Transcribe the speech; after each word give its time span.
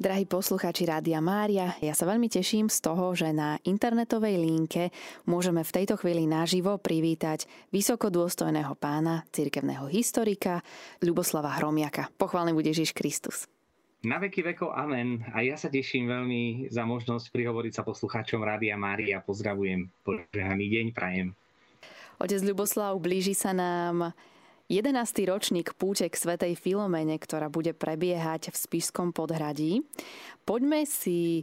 Drahí 0.00 0.24
poslucháči 0.24 0.88
Rádia 0.88 1.20
Mária, 1.20 1.76
ja 1.84 1.92
sa 1.92 2.08
veľmi 2.08 2.32
teším 2.32 2.72
z 2.72 2.80
toho, 2.80 3.12
že 3.12 3.36
na 3.36 3.60
internetovej 3.68 4.40
linke 4.40 4.88
môžeme 5.28 5.60
v 5.60 5.74
tejto 5.76 6.00
chvíli 6.00 6.24
naživo 6.24 6.80
privítať 6.80 7.44
vysokodôstojného 7.68 8.72
pána, 8.80 9.28
cirkevného 9.28 9.84
historika 9.92 10.64
Ľuboslava 11.04 11.52
Hromiaka. 11.60 12.08
Pochválený 12.16 12.56
bude 12.56 12.72
Ježiš 12.72 12.96
Kristus. 12.96 13.44
Na 14.00 14.16
veky 14.16 14.40
vekov 14.40 14.72
amen. 14.72 15.20
A 15.36 15.44
ja 15.44 15.60
sa 15.60 15.68
teším 15.68 16.08
veľmi 16.08 16.72
za 16.72 16.88
možnosť 16.88 17.28
prihovoriť 17.28 17.72
sa 17.76 17.84
poslucháčom 17.84 18.40
Rádia 18.40 18.80
Mária. 18.80 19.20
Pozdravujem. 19.20 19.84
Požehnaný 20.00 20.80
deň 20.80 20.86
prajem. 20.96 21.36
Otec 22.16 22.40
Ľuboslav, 22.40 22.96
blíži 22.96 23.36
sa 23.36 23.52
nám 23.52 24.16
11. 24.70 25.02
ročník 25.26 25.74
púte 25.74 26.06
k 26.06 26.14
Svetej 26.14 26.54
Filomene, 26.54 27.18
ktorá 27.18 27.50
bude 27.50 27.74
prebiehať 27.74 28.54
v 28.54 28.56
Spišskom 28.56 29.10
podhradí. 29.10 29.82
Poďme 30.46 30.86
si 30.86 31.42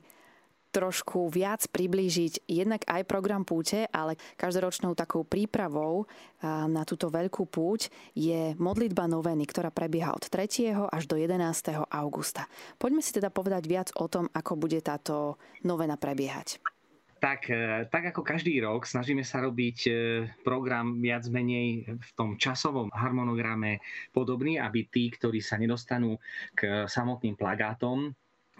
trošku 0.71 1.27
viac 1.27 1.67
priblížiť 1.67 2.47
jednak 2.47 2.87
aj 2.87 3.03
program 3.03 3.43
púte, 3.43 3.83
ale 3.91 4.15
každoročnou 4.39 4.95
takou 4.95 5.27
prípravou 5.27 6.07
na 6.45 6.87
túto 6.87 7.11
veľkú 7.11 7.51
púť 7.51 7.91
je 8.15 8.55
modlitba 8.55 9.11
noveny, 9.11 9.43
ktorá 9.43 9.75
prebieha 9.75 10.15
od 10.15 10.23
3. 10.23 10.87
až 10.87 11.03
do 11.03 11.19
11. 11.19 11.83
augusta. 11.83 12.47
Poďme 12.79 13.03
si 13.03 13.11
teda 13.11 13.27
povedať 13.27 13.67
viac 13.67 13.91
o 13.99 14.07
tom, 14.07 14.31
ako 14.31 14.55
bude 14.55 14.79
táto 14.79 15.35
novena 15.67 15.99
prebiehať. 15.99 16.63
Tak, 17.17 17.49
e, 17.49 17.89
tak 17.89 18.13
ako 18.13 18.21
každý 18.21 18.61
rok 18.61 18.85
snažíme 18.85 19.25
sa 19.25 19.41
robiť 19.41 19.77
e, 19.89 19.91
program 20.45 21.01
viac 21.01 21.25
menej 21.33 21.97
v 21.97 22.09
tom 22.13 22.37
časovom 22.37 22.93
harmonograme 22.93 23.81
podobný, 24.13 24.61
aby 24.61 24.85
tí, 24.85 25.09
ktorí 25.09 25.41
sa 25.41 25.57
nedostanú 25.57 26.21
k 26.53 26.85
samotným 26.85 27.33
plagátom, 27.33 28.13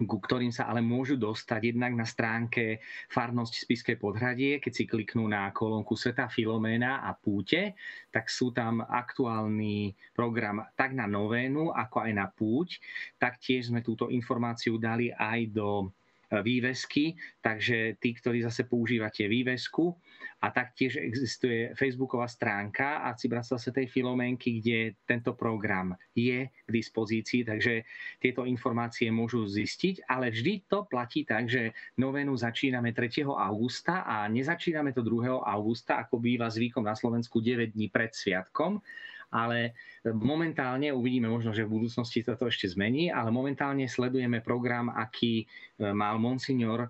ku 0.06 0.18
ktorým 0.22 0.54
sa 0.54 0.70
ale 0.70 0.86
môžu 0.86 1.18
dostať 1.18 1.74
jednak 1.74 1.98
na 1.98 2.06
stránke 2.06 2.86
Farnosť 3.10 3.66
Spiskej 3.66 3.98
podhradie, 3.98 4.62
keď 4.62 4.74
si 4.74 4.84
kliknú 4.86 5.26
na 5.26 5.50
kolónku 5.50 5.98
Sveta 5.98 6.30
Filoména 6.30 7.02
a 7.02 7.18
Púte, 7.18 7.74
tak 8.14 8.30
sú 8.30 8.54
tam 8.54 8.86
aktuálny 8.86 9.98
program 10.14 10.62
tak 10.78 10.94
na 10.94 11.10
novénu, 11.10 11.74
ako 11.74 11.98
aj 12.06 12.12
na 12.14 12.30
púť. 12.30 12.78
Taktiež 13.18 13.74
sme 13.74 13.82
túto 13.82 14.14
informáciu 14.14 14.78
dali 14.78 15.10
aj 15.10 15.50
do 15.50 15.90
vývesky, 16.28 17.16
takže 17.40 17.96
tí, 18.04 18.10
ktorí 18.12 18.44
zase 18.44 18.68
používate 18.68 19.28
vývesku 19.32 19.96
a 20.44 20.52
taktiež 20.52 21.00
existuje 21.00 21.72
facebooková 21.74 22.28
stránka 22.28 23.02
Arcibratstva 23.08 23.58
Svetej 23.58 23.88
Filomenky, 23.90 24.60
kde 24.60 25.00
tento 25.08 25.34
program 25.34 25.96
je 26.12 26.52
k 26.52 26.70
dispozícii, 26.70 27.48
takže 27.48 27.88
tieto 28.20 28.44
informácie 28.44 29.08
môžu 29.08 29.48
zistiť, 29.48 30.06
ale 30.12 30.30
vždy 30.30 30.68
to 30.68 30.84
platí 30.86 31.24
tak, 31.24 31.48
že 31.48 31.72
novénu 31.96 32.36
začíname 32.36 32.92
3. 32.92 33.24
augusta 33.24 34.04
a 34.04 34.28
nezačíname 34.28 34.92
to 34.92 35.02
2. 35.02 35.42
augusta, 35.42 36.04
ako 36.04 36.20
býva 36.20 36.52
zvykom 36.52 36.84
na 36.84 36.94
Slovensku 36.94 37.40
9 37.40 37.74
dní 37.74 37.88
pred 37.88 38.12
sviatkom, 38.12 38.84
ale 39.32 39.76
momentálne 40.08 40.92
uvidíme 40.96 41.28
možno, 41.28 41.52
že 41.52 41.68
v 41.68 41.80
budúcnosti 41.80 42.24
toto 42.24 42.48
ešte 42.48 42.72
zmení, 42.72 43.12
ale 43.12 43.28
momentálne 43.28 43.84
sledujeme 43.88 44.40
program, 44.40 44.88
aký 44.88 45.44
e, 45.44 45.46
mal 45.92 46.16
monsignor 46.16 46.88
e, 46.88 46.90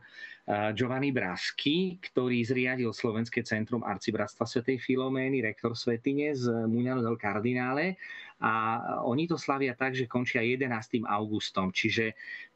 Giovanni 0.78 1.10
Brasky, 1.10 1.98
ktorý 1.98 2.46
zriadil 2.46 2.94
Slovenské 2.94 3.42
centrum 3.42 3.82
arcibratstva 3.82 4.46
svätej 4.46 4.78
Filomény, 4.78 5.42
rektor 5.42 5.74
Svetine 5.74 6.38
z 6.38 6.70
Muňano 6.70 7.02
del 7.02 7.18
Cardinale 7.18 7.98
a 8.38 8.78
oni 9.02 9.26
to 9.26 9.34
slavia 9.34 9.74
tak, 9.74 9.98
že 9.98 10.06
končia 10.06 10.46
11. 10.46 11.02
augustom, 11.10 11.74
čiže 11.74 12.14
E, 12.14 12.47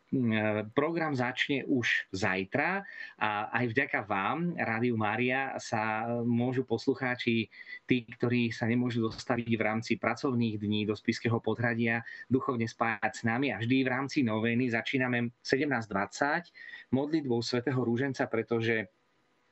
program 0.75 1.15
začne 1.15 1.63
už 1.63 2.11
zajtra 2.11 2.83
a 3.15 3.29
aj 3.55 3.65
vďaka 3.71 3.99
vám, 4.03 4.59
Rádiu 4.59 4.99
Mária, 4.99 5.55
sa 5.55 6.03
môžu 6.27 6.67
poslucháči, 6.67 7.47
tí, 7.87 7.97
ktorí 8.03 8.51
sa 8.51 8.67
nemôžu 8.67 9.07
dostaviť 9.07 9.51
v 9.55 9.63
rámci 9.63 9.95
pracovných 9.95 10.59
dní 10.59 10.83
do 10.83 10.99
Spiského 10.99 11.39
podhradia, 11.39 12.03
duchovne 12.27 12.67
spájať 12.67 13.13
s 13.15 13.23
nami. 13.23 13.55
A 13.55 13.59
vždy 13.63 13.87
v 13.87 13.91
rámci 13.91 14.19
novény 14.27 14.67
začíname 14.67 15.31
17.20 15.39 16.91
modlitbou 16.91 17.39
svätého 17.39 17.79
Rúženca, 17.79 18.27
pretože 18.27 18.91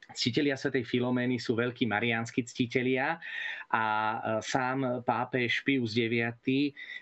Ctitelia 0.09 0.57
svätej 0.57 0.81
Filomény 0.89 1.37
sú 1.37 1.53
veľkí 1.53 1.85
mariánsky 1.85 2.41
ctitelia 2.41 3.21
a 3.69 3.83
e, 3.85 4.17
sám 4.41 5.05
pápež 5.05 5.61
Pius 5.61 5.93
IX 5.93 6.41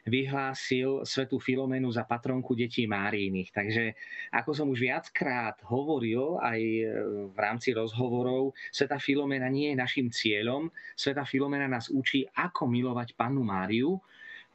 vyhlásil 0.03 1.07
svetú 1.07 1.39
Filoménu 1.39 1.87
za 1.87 2.03
patronku 2.03 2.51
detí 2.51 2.83
Máriiných. 2.83 3.55
Takže 3.55 3.83
ako 4.35 4.51
som 4.51 4.67
už 4.67 4.91
viackrát 4.91 5.55
hovoril 5.71 6.35
aj 6.43 6.59
e, 6.59 6.83
v 7.31 7.37
rámci 7.39 7.71
rozhovorov, 7.71 8.51
sveta 8.75 8.99
Filoména 8.99 9.47
nie 9.47 9.71
je 9.71 9.79
našim 9.79 10.11
cieľom. 10.11 10.67
Sveta 10.99 11.23
Filoména 11.23 11.71
nás 11.71 11.87
učí, 11.87 12.27
ako 12.35 12.67
milovať 12.67 13.15
pannu 13.15 13.47
Máriu, 13.47 14.03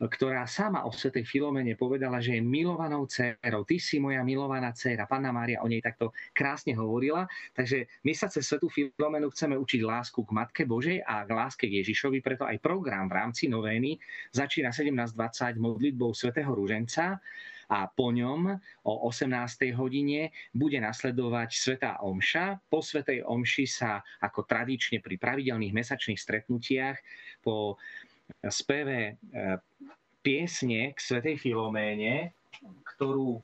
ktorá 0.09 0.47
sama 0.51 0.83
o 0.83 0.91
svetej 0.91 1.23
Filomene 1.23 1.79
povedala, 1.79 2.19
že 2.19 2.39
je 2.39 2.43
milovanou 2.43 3.07
dcerou. 3.07 3.63
Ty 3.63 3.77
si 3.79 4.03
moja 4.03 4.27
milovaná 4.27 4.75
dcera. 4.75 5.07
Panna 5.07 5.31
Mária 5.31 5.63
o 5.63 5.71
nej 5.71 5.79
takto 5.79 6.11
krásne 6.35 6.75
hovorila. 6.75 7.27
Takže 7.55 8.03
my 8.03 8.13
sa 8.15 8.27
cez 8.27 8.47
svetú 8.47 8.67
Filomenu 8.67 9.31
chceme 9.31 9.55
učiť 9.55 9.81
lásku 9.87 10.19
k 10.23 10.35
Matke 10.35 10.63
Božej 10.67 11.03
a 11.07 11.23
k 11.23 11.31
láske 11.31 11.71
k 11.71 11.83
Ježišovi, 11.85 12.19
preto 12.19 12.43
aj 12.43 12.59
program 12.59 13.07
v 13.07 13.17
rámci 13.19 13.47
novény 13.47 13.99
začína 14.35 14.75
17.20 14.75 15.61
modlitbou 15.63 16.11
svätého 16.17 16.51
Rúženca 16.51 17.23
a 17.73 17.89
po 17.89 18.13
ňom 18.13 18.53
o 18.85 18.95
18. 19.09 19.73
hodine 19.73 20.29
bude 20.53 20.77
nasledovať 20.77 21.51
Svetá 21.57 21.93
Omša. 22.05 22.69
Po 22.69 22.85
Svetej 22.85 23.25
Omši 23.25 23.65
sa 23.65 24.05
ako 24.21 24.45
tradične 24.45 25.01
pri 25.01 25.17
pravidelných 25.17 25.73
mesačných 25.73 26.21
stretnutiach 26.21 27.01
po 27.41 27.81
speve 28.49 28.99
e, 29.03 29.13
piesne 30.23 30.95
k 30.95 30.99
Svetej 30.99 31.37
Filoméne, 31.37 32.33
ktorú 32.95 33.43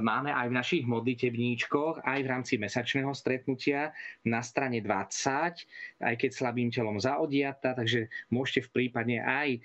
máme 0.00 0.32
aj 0.32 0.46
v 0.50 0.56
našich 0.56 0.84
modlitebníčkoch, 0.84 2.04
aj 2.04 2.18
v 2.20 2.30
rámci 2.30 2.54
mesačného 2.60 3.12
stretnutia 3.16 3.94
na 4.26 4.42
strane 4.44 4.82
20, 4.82 6.04
aj 6.04 6.14
keď 6.18 6.30
slabým 6.32 6.68
telom 6.68 7.00
zaodiata, 7.00 7.72
takže 7.72 8.10
môžete 8.32 8.68
v 8.68 8.72
prípadne 8.82 9.22
aj 9.22 9.48
e, 9.56 9.60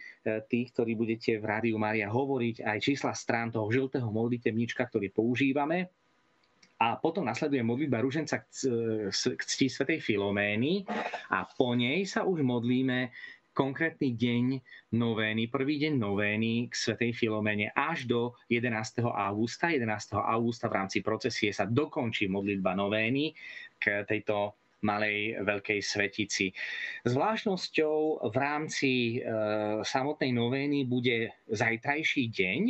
tých, 0.47 0.71
ktorí 0.75 0.95
budete 0.95 1.41
v 1.41 1.45
Rádiu 1.45 1.77
Mária 1.81 2.07
hovoriť, 2.07 2.63
aj 2.63 2.77
čísla 2.79 3.11
strán 3.17 3.51
toho 3.51 3.67
žltého 3.67 4.07
modlitebníčka, 4.07 4.87
ktorý 4.87 5.11
používame. 5.11 5.91
A 6.81 6.97
potom 6.97 7.21
nasleduje 7.21 7.61
modlitba 7.61 8.01
rúženca 8.01 8.41
k 8.41 8.49
cti 9.45 9.69
svätej 9.69 10.01
Filomény 10.01 10.81
a 11.29 11.45
po 11.45 11.77
nej 11.77 12.09
sa 12.09 12.25
už 12.25 12.41
modlíme 12.41 13.13
konkrétny 13.61 14.17
deň 14.17 14.45
novény, 14.97 15.45
prvý 15.45 15.77
deň 15.85 15.93
novény 16.01 16.65
k 16.65 16.73
Svetej 16.73 17.13
Filomene 17.13 17.69
až 17.77 18.09
do 18.09 18.33
11. 18.49 19.05
augusta. 19.05 19.69
11. 19.69 20.17
augusta 20.17 20.65
v 20.65 20.81
rámci 20.81 21.05
procesie 21.05 21.53
sa 21.53 21.69
dokončí 21.69 22.25
modlitba 22.25 22.73
novény 22.73 23.37
k 23.77 24.01
tejto 24.09 24.57
malej 24.81 25.45
veľkej 25.45 25.77
svetici. 25.77 26.49
Zvláštnosťou 27.05 28.25
v 28.33 28.35
rámci 28.41 29.21
e, 29.21 29.29
samotnej 29.85 30.33
novény 30.33 30.89
bude 30.89 31.29
zajtrajší 31.45 32.33
deň, 32.33 32.61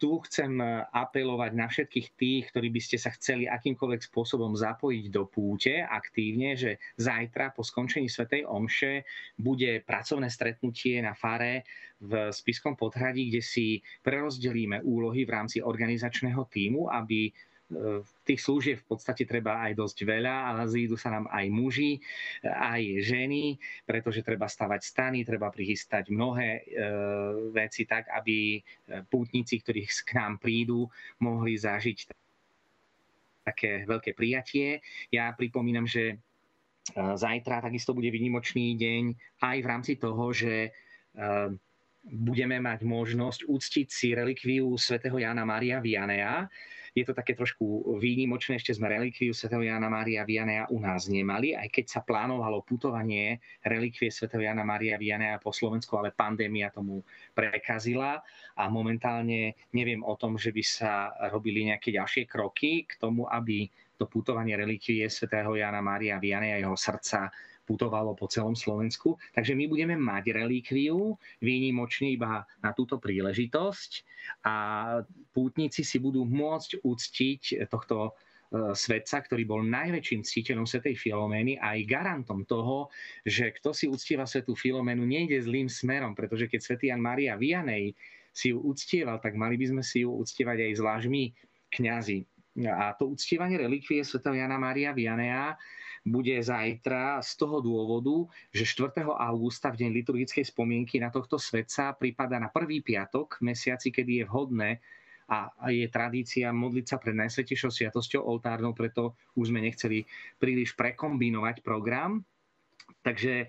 tu 0.00 0.16
chcem 0.24 0.48
e, 0.56 0.64
apelovať 0.88 1.52
na 1.52 1.68
všetkých 1.68 2.08
tých, 2.16 2.42
ktorí 2.48 2.72
by 2.72 2.80
ste 2.80 2.96
sa 2.96 3.12
chceli 3.12 3.44
akýmkoľvek 3.44 4.00
spôsobom 4.00 4.56
zapojiť 4.56 5.04
do 5.12 5.28
púte 5.28 5.84
aktívne, 5.84 6.56
že 6.56 6.80
zajtra 6.96 7.52
po 7.52 7.60
skončení 7.60 8.08
Svetej 8.08 8.48
Omše 8.48 9.04
bude 9.36 9.84
pracovné 9.84 10.32
stretnutie 10.32 11.04
na 11.04 11.12
fare 11.12 11.68
v 12.00 12.32
Spiskom 12.32 12.80
podhradí, 12.80 13.28
kde 13.28 13.42
si 13.44 13.84
prerozdelíme 14.00 14.80
úlohy 14.88 15.28
v 15.28 15.34
rámci 15.36 15.60
organizačného 15.60 16.48
týmu, 16.48 16.88
aby 16.88 17.28
tých 18.24 18.40
služieb 18.40 18.80
v 18.80 18.88
podstate 18.88 19.28
treba 19.28 19.60
aj 19.68 19.76
dosť 19.76 20.08
veľa, 20.08 20.34
ale 20.52 20.72
zídu 20.72 20.96
sa 20.96 21.12
nám 21.12 21.28
aj 21.28 21.46
muži, 21.52 22.00
aj 22.44 23.04
ženy, 23.04 23.60
pretože 23.84 24.24
treba 24.24 24.48
stavať 24.48 24.80
stany, 24.80 25.20
treba 25.20 25.52
prichystať 25.52 26.08
mnohé 26.08 26.48
e, 26.48 26.60
veci 27.52 27.84
tak, 27.84 28.08
aby 28.08 28.56
e, 28.56 28.60
pútnici, 29.04 29.60
ktorí 29.60 29.84
k 29.84 30.10
nám 30.16 30.40
prídu, 30.40 30.88
mohli 31.20 31.60
zažiť 31.60 32.08
také 33.44 33.84
veľké 33.84 34.16
prijatie. 34.16 34.80
Ja 35.12 35.32
pripomínam, 35.36 35.84
že 35.84 36.20
zajtra 36.96 37.60
takisto 37.60 37.92
bude 37.92 38.08
vynimočný 38.08 38.76
deň 38.80 39.02
aj 39.44 39.56
v 39.60 39.68
rámci 39.68 39.92
toho, 40.00 40.32
že 40.32 40.72
budeme 42.08 42.56
mať 42.60 42.84
možnosť 42.84 43.44
uctiť 43.44 43.88
si 43.88 44.16
relikviu 44.16 44.72
svätého 44.80 45.20
Jana 45.20 45.44
Maria 45.44 45.80
Vianea, 45.80 46.48
je 47.00 47.06
to 47.06 47.14
také 47.14 47.38
trošku 47.38 47.96
výnimočné, 48.02 48.58
ešte 48.58 48.74
sme 48.74 48.90
relikviu 48.90 49.30
svätého 49.30 49.62
Jana 49.62 49.86
Mária 49.86 50.26
Vianea 50.26 50.66
u 50.74 50.82
nás 50.82 51.06
nemali, 51.06 51.54
aj 51.54 51.70
keď 51.70 51.84
sa 51.86 52.00
plánovalo 52.02 52.66
putovanie 52.66 53.38
relikvie 53.62 54.10
svätého 54.10 54.42
Jana 54.42 54.66
Mária 54.66 54.98
Vianea 54.98 55.38
po 55.38 55.54
Slovensku, 55.54 55.94
ale 55.94 56.10
pandémia 56.10 56.74
tomu 56.74 57.06
prekazila. 57.32 58.18
A 58.58 58.66
momentálne 58.66 59.54
neviem 59.70 60.02
o 60.02 60.18
tom, 60.18 60.34
že 60.34 60.50
by 60.50 60.62
sa 60.66 61.14
robili 61.30 61.70
nejaké 61.70 61.94
ďalšie 61.94 62.26
kroky 62.26 62.84
k 62.84 62.98
tomu, 62.98 63.30
aby 63.30 63.70
to 63.98 64.06
putovanie 64.06 64.54
relikvie 64.54 65.06
svätého 65.10 65.54
Jana 65.58 65.82
Mária 65.82 66.18
Vianea 66.22 66.62
jeho 66.62 66.78
srdca 66.78 67.30
putovalo 67.68 68.16
po 68.16 68.24
celom 68.32 68.56
Slovensku. 68.56 69.20
Takže 69.36 69.52
my 69.52 69.68
budeme 69.68 70.00
mať 70.00 70.32
relikviu 70.32 71.12
výnimočne 71.44 72.16
iba 72.16 72.48
na 72.64 72.72
túto 72.72 72.96
príležitosť 72.96 73.90
a 74.48 74.56
pútnici 75.36 75.84
si 75.84 76.00
budú 76.00 76.24
môcť 76.24 76.80
uctiť 76.80 77.68
tohto 77.68 77.96
e, 78.08 78.72
svetca, 78.72 79.20
ktorý 79.20 79.44
bol 79.44 79.60
najväčším 79.68 80.24
ctiteľom 80.24 80.64
svetej 80.64 80.96
Filomény 80.96 81.60
a 81.60 81.76
aj 81.76 81.84
garantom 81.84 82.48
toho, 82.48 82.88
že 83.28 83.52
kto 83.60 83.76
si 83.76 83.84
uctieva 83.84 84.24
svetú 84.24 84.56
Filoménu, 84.56 85.04
nejde 85.04 85.36
zlým 85.44 85.68
smerom, 85.68 86.16
pretože 86.16 86.48
keď 86.48 86.60
svätý 86.64 86.88
Jan 86.88 87.04
Maria 87.04 87.36
Vianej 87.36 87.92
si 88.32 88.56
ju 88.56 88.64
uctieval, 88.64 89.20
tak 89.20 89.36
mali 89.36 89.60
by 89.60 89.76
sme 89.76 89.82
si 89.84 90.06
ju 90.06 90.14
uctievať 90.16 90.58
aj 90.64 90.72
zvlášť 90.80 91.06
my, 91.10 91.24
kňazi. 91.68 92.24
A 92.66 92.90
to 92.98 93.14
uctievanie 93.14 93.54
relikvie 93.54 94.02
svätého 94.02 94.34
Jana 94.34 94.58
Maria 94.58 94.90
Vianea 94.90 95.54
bude 96.08 96.36
zajtra 96.40 97.20
z 97.20 97.30
toho 97.36 97.60
dôvodu, 97.60 98.28
že 98.50 98.64
4. 98.64 99.04
augusta 99.04 99.70
v 99.70 99.86
deň 99.86 99.90
liturgickej 100.02 100.44
spomienky 100.48 100.98
na 100.98 101.12
tohto 101.12 101.36
svetca 101.36 101.94
prípada 101.94 102.40
na 102.40 102.48
prvý 102.48 102.80
piatok 102.80 103.40
mesiaci, 103.44 103.92
kedy 103.92 104.22
je 104.22 104.24
vhodné 104.26 104.70
a 105.28 105.52
je 105.68 105.84
tradícia 105.92 106.48
modliť 106.56 106.86
sa 106.88 106.96
pred 106.96 107.12
Najsvetejšou 107.12 107.68
sviatosťou 107.68 108.24
oltárnou, 108.24 108.72
preto 108.72 109.12
už 109.36 109.52
sme 109.52 109.60
nechceli 109.60 110.08
príliš 110.40 110.72
prekombinovať 110.72 111.60
program. 111.60 112.24
Takže 113.04 113.44
e, 113.44 113.46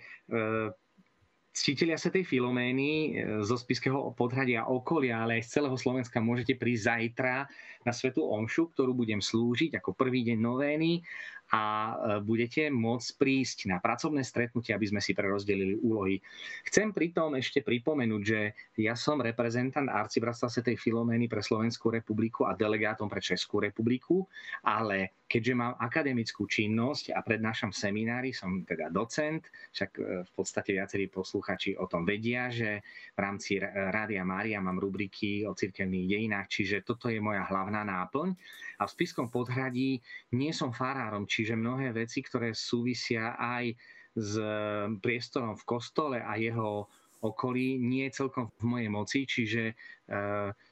ctitelia 1.56 1.96
Svetej 1.96 2.28
Filomény 2.28 2.92
e, 2.92 3.10
zo 3.48 3.56
Spiského 3.56 4.12
podhradia 4.12 4.68
okolia, 4.68 5.24
ale 5.24 5.40
aj 5.40 5.48
z 5.48 5.52
celého 5.56 5.78
Slovenska 5.80 6.20
môžete 6.20 6.60
prísť 6.60 6.84
zajtra 6.92 7.48
na 7.88 7.92
Svetú 7.96 8.28
Omšu, 8.28 8.76
ktorú 8.76 8.92
budem 8.92 9.24
slúžiť 9.24 9.80
ako 9.80 9.96
prvý 9.96 10.28
deň 10.28 10.36
novény 10.36 11.00
a 11.50 11.63
e, 11.66 11.94
budete 12.22 12.69
môcť 12.69 13.10
prísť 13.18 13.57
na 13.74 13.81
pracovné 13.81 14.22
stretnutie, 14.22 14.74
aby 14.74 14.86
sme 14.86 15.01
si 15.01 15.18
prerozdelili 15.18 15.81
úlohy. 15.81 16.22
Chcem 16.69 16.94
pritom 16.94 17.34
ešte 17.34 17.66
pripomenúť, 17.66 18.22
že 18.22 18.54
ja 18.78 18.94
som 18.94 19.18
reprezentant 19.18 19.90
arcibratstva 19.90 20.50
Svetej 20.50 20.78
Filomény 20.78 21.25
pre 21.25 21.42
Slovenskú 21.42 21.90
republiku 21.90 22.46
a 22.46 22.54
delegátom 22.54 23.10
pre 23.10 23.18
Českú 23.18 23.57
republiku, 23.57 24.30
ale 24.62 25.25
keďže 25.25 25.54
mám 25.57 25.74
akademickú 25.81 26.46
činnosť 26.46 27.18
a 27.18 27.22
prednášam 27.25 27.74
seminári, 27.74 28.30
som 28.30 28.62
teda 28.62 28.94
docent, 28.94 29.50
však 29.74 29.92
e, 29.98 30.01
v 30.22 30.31
podstate 30.38 30.78
viacerí 30.78 31.10
posluchači 31.10 31.74
o 31.81 31.90
tom 31.90 32.06
vedia, 32.06 32.54
že 32.54 32.86
v 33.18 33.19
rámci 33.19 33.57
Rádia 33.62 34.22
Mária 34.22 34.62
mám 34.62 34.78
rubriky 34.78 35.50
o 35.50 35.57
cirkevných 35.57 36.06
dejinách, 36.06 36.48
čiže 36.50 36.86
toto 36.86 37.10
je 37.10 37.18
moja 37.18 37.42
hlavná 37.50 37.81
náplň. 37.81 38.38
A 38.80 38.88
v 38.88 38.94
Spiskom 38.94 39.28
podhradí 39.34 40.00
nie 40.34 40.54
som 40.54 40.72
farárom, 40.72 41.25
čiže 41.39 41.56
mnohé 41.56 41.95
veci, 41.95 42.19
ktoré 42.19 42.51
súvisia 42.51 43.39
aj 43.39 43.71
s 44.12 44.36
priestorom 45.00 45.56
v 45.56 45.63
kostole 45.63 46.19
a 46.19 46.36
jeho 46.36 46.83
okolí, 47.24 47.80
nie 47.80 48.12
je 48.12 48.19
celkom 48.19 48.51
v 48.59 48.63
mojej 48.68 48.89
moci, 48.91 49.19
čiže 49.24 49.63
e, 49.71 49.74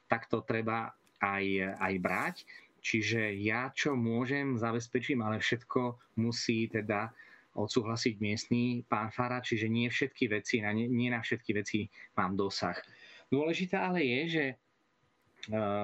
takto 0.04 0.44
treba 0.44 0.92
aj, 1.24 1.44
aj 1.80 1.94
brať. 2.00 2.36
Čiže 2.84 3.32
ja 3.40 3.72
čo 3.72 3.96
môžem, 3.96 4.60
zabezpečím, 4.60 5.24
ale 5.24 5.40
všetko 5.40 5.96
musí 6.20 6.68
teda 6.68 7.08
odsúhlasiť 7.56 8.20
miestný 8.20 8.84
pán 8.84 9.08
Fara, 9.08 9.40
čiže 9.40 9.72
nie 9.72 9.88
všetky 9.88 10.28
veci, 10.28 10.60
nie, 10.60 10.86
nie 10.88 11.08
na 11.08 11.24
všetky 11.24 11.56
veci 11.56 11.88
mám 12.16 12.36
dosah. 12.36 12.76
Dôležité 13.32 13.80
ale 13.80 14.04
je, 14.04 14.20
že 14.28 14.44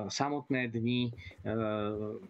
samotné 0.09 0.69
dni 0.69 1.09
eh, 1.09 1.55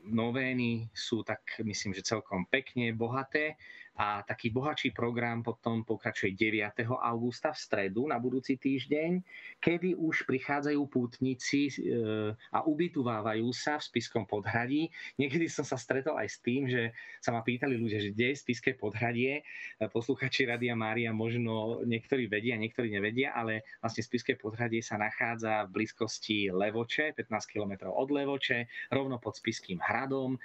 novény 0.06 0.86
sú 0.94 1.26
tak, 1.26 1.42
myslím, 1.64 1.96
že 1.96 2.06
celkom 2.06 2.46
pekne 2.46 2.94
bohaté 2.94 3.58
a 3.94 4.26
taký 4.26 4.50
bohatší 4.50 4.90
program 4.90 5.38
potom 5.38 5.86
pokračuje 5.86 6.34
9. 6.34 6.82
augusta 6.82 7.54
v 7.54 7.58
stredu 7.62 8.10
na 8.10 8.18
budúci 8.18 8.58
týždeň, 8.58 9.22
kedy 9.62 9.94
už 9.94 10.26
prichádzajú 10.26 10.82
pútnici 10.90 11.70
e, 11.70 12.34
a 12.50 12.66
ubytovávajú 12.66 13.46
sa 13.54 13.78
v 13.78 13.86
Spiskom 13.86 14.26
podhradí. 14.26 14.90
Niekedy 15.14 15.46
som 15.46 15.62
sa 15.62 15.78
stretol 15.78 16.18
aj 16.18 16.26
s 16.26 16.38
tým, 16.42 16.66
že 16.66 16.90
sa 17.22 17.30
ma 17.30 17.46
pýtali 17.46 17.78
ľudia, 17.78 18.02
že 18.02 18.10
kde 18.10 18.34
je 18.34 18.42
Spiské 18.42 18.74
podhradie. 18.74 19.46
E, 19.78 19.86
posluchači 19.86 20.50
Radia 20.50 20.74
Mária 20.74 21.14
možno 21.14 21.86
niektorí 21.86 22.26
vedia, 22.26 22.58
niektorí 22.58 22.90
nevedia, 22.90 23.30
ale 23.30 23.62
vlastne 23.78 24.02
Spiské 24.02 24.34
podhradie 24.34 24.82
sa 24.82 24.98
nachádza 24.98 25.70
v 25.70 25.82
blízkosti 25.82 26.50
Levoče, 26.50 27.14
15 27.14 27.46
km 27.46 27.94
od 27.94 28.10
Levoče, 28.10 28.90
rovno 28.90 29.22
pod 29.22 29.38
Spiským 29.38 29.78
hradom. 29.78 30.34
E, 30.34 30.38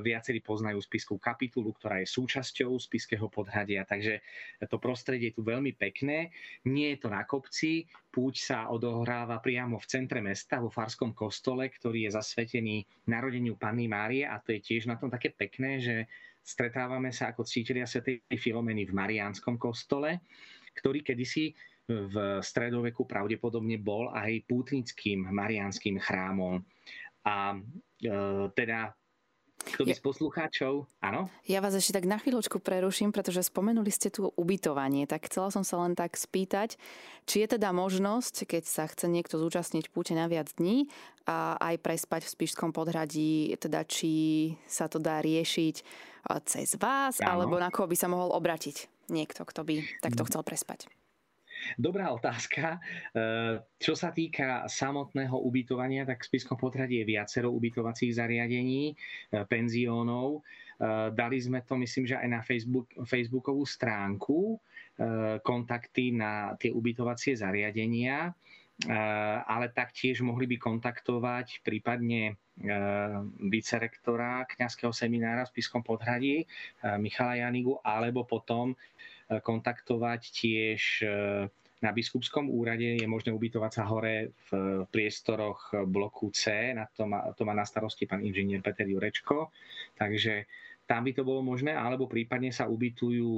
viacerí 0.00 0.40
poznajú 0.40 0.80
Spiskú 0.80 1.20
kapitulu, 1.20 1.76
ktorá 1.76 2.00
je 2.00 2.08
súčasťou 2.08 2.80
Spiského 2.94 3.26
podhradia. 3.26 3.82
Takže 3.82 4.22
to 4.70 4.78
prostredie 4.78 5.34
je 5.34 5.36
tu 5.36 5.42
veľmi 5.42 5.74
pekné. 5.74 6.30
Nie 6.70 6.94
je 6.94 7.02
to 7.02 7.10
na 7.10 7.26
kopci, 7.26 7.90
púť 8.14 8.34
sa 8.38 8.58
odohráva 8.70 9.42
priamo 9.42 9.82
v 9.82 9.90
centre 9.90 10.22
mesta, 10.22 10.62
vo 10.62 10.70
Farskom 10.70 11.10
kostole, 11.10 11.66
ktorý 11.74 12.06
je 12.06 12.14
zasvetený 12.14 12.86
narodeniu 13.10 13.58
Panny 13.58 13.90
Márie 13.90 14.22
a 14.22 14.38
to 14.38 14.54
je 14.54 14.62
tiež 14.62 14.86
na 14.86 14.94
tom 14.94 15.10
také 15.10 15.34
pekné, 15.34 15.82
že 15.82 16.06
stretávame 16.38 17.10
sa 17.10 17.34
ako 17.34 17.42
cítelia 17.42 17.82
svätej 17.82 18.22
Filomeny 18.38 18.86
v 18.86 18.94
Mariánskom 18.94 19.58
kostole, 19.58 20.22
ktorý 20.78 21.02
kedysi 21.02 21.50
v 21.90 22.40
stredoveku 22.40 23.10
pravdepodobne 23.10 23.76
bol 23.82 24.08
aj 24.14 24.46
pútnickým 24.46 25.34
mariánskym 25.34 25.98
chrámom. 25.98 26.62
A 27.26 27.52
e, 27.52 27.58
teda 28.54 28.94
kto 29.64 29.88
by 29.88 29.92
ja, 29.92 29.98
z 29.98 30.02
poslucháčov, 30.04 30.84
áno? 31.00 31.32
Ja 31.48 31.64
vás 31.64 31.72
ešte 31.72 31.96
tak 31.96 32.04
na 32.04 32.20
chvíľočku 32.20 32.60
preruším, 32.60 33.10
pretože 33.10 33.48
spomenuli 33.48 33.88
ste 33.88 34.12
tu 34.12 34.28
ubytovanie, 34.36 35.08
tak 35.08 35.26
chcela 35.26 35.48
som 35.48 35.64
sa 35.64 35.80
len 35.80 35.96
tak 35.96 36.14
spýtať, 36.20 36.76
či 37.24 37.44
je 37.44 37.56
teda 37.56 37.72
možnosť, 37.72 38.44
keď 38.44 38.62
sa 38.68 38.84
chce 38.84 39.08
niekto 39.08 39.40
zúčastniť 39.40 39.88
púte 39.88 40.12
na 40.12 40.28
viac 40.28 40.52
dní 40.54 40.92
a 41.24 41.56
aj 41.56 41.80
prespať 41.80 42.28
v 42.28 42.32
Spišskom 42.36 42.70
podhradí, 42.76 43.56
teda 43.56 43.88
či 43.88 44.54
sa 44.68 44.86
to 44.86 45.00
dá 45.00 45.24
riešiť 45.24 45.76
cez 46.44 46.76
vás, 46.80 47.20
áno. 47.20 47.44
alebo 47.44 47.60
na 47.60 47.68
koho 47.68 47.88
by 47.88 47.96
sa 47.96 48.08
mohol 48.08 48.32
obratiť 48.32 49.08
niekto, 49.12 49.44
kto 49.44 49.60
by 49.64 49.84
takto 50.00 50.24
chcel 50.24 50.40
prespať. 50.40 50.88
Dobrá 51.78 52.12
otázka. 52.12 52.76
E, 52.76 52.78
čo 53.80 53.96
sa 53.96 54.12
týka 54.12 54.68
samotného 54.68 55.34
ubytovania, 55.40 56.04
tak 56.04 56.24
potradí 56.56 57.00
je 57.02 57.08
viacero 57.08 57.50
ubytovacích 57.52 58.14
zariadení, 58.14 58.92
e, 58.92 58.94
penziónov. 59.48 60.38
E, 60.38 60.40
dali 61.12 61.38
sme 61.40 61.64
to, 61.64 61.80
myslím, 61.80 62.04
že 62.08 62.20
aj 62.20 62.28
na 62.28 62.40
Facebook, 62.44 62.88
Facebookovú 63.04 63.64
stránku, 63.64 64.60
kontakty 65.42 66.14
na 66.14 66.54
tie 66.54 66.70
ubytovacie 66.70 67.34
zariadenia, 67.34 68.30
ale 69.42 69.66
taktiež 69.74 70.22
mohli 70.22 70.46
by 70.46 70.62
kontaktovať 70.62 71.66
prípadne 71.66 72.38
vicerektora 73.42 74.46
kňazského 74.54 74.94
seminára 74.94 75.50
v 75.50 75.50
Spiskom 75.50 75.82
podhradí 75.82 76.46
Michala 77.02 77.42
Janigu, 77.42 77.82
alebo 77.82 78.22
potom 78.22 78.78
kontaktovať 79.28 80.20
tiež 80.20 80.80
e, 81.02 81.06
na 81.84 81.90
biskupskom 81.92 82.48
úrade. 82.48 82.96
Je 82.96 83.08
možné 83.08 83.32
ubytovať 83.32 83.72
sa 83.72 83.84
hore 83.84 84.32
v 84.48 84.50
priestoroch 84.88 85.72
bloku 85.84 86.32
C, 86.32 86.72
na 86.72 86.88
to 86.88 87.04
má, 87.04 87.28
to 87.36 87.44
má 87.44 87.52
na 87.52 87.68
starosti 87.68 88.08
pán 88.08 88.24
inžinier 88.24 88.64
Peter 88.64 88.88
Jurečko, 88.88 89.52
takže 89.96 90.48
tam 90.84 91.08
by 91.08 91.16
to 91.16 91.24
bolo 91.24 91.40
možné, 91.40 91.72
alebo 91.72 92.04
prípadne 92.04 92.52
sa 92.52 92.68
ubytujú 92.68 93.32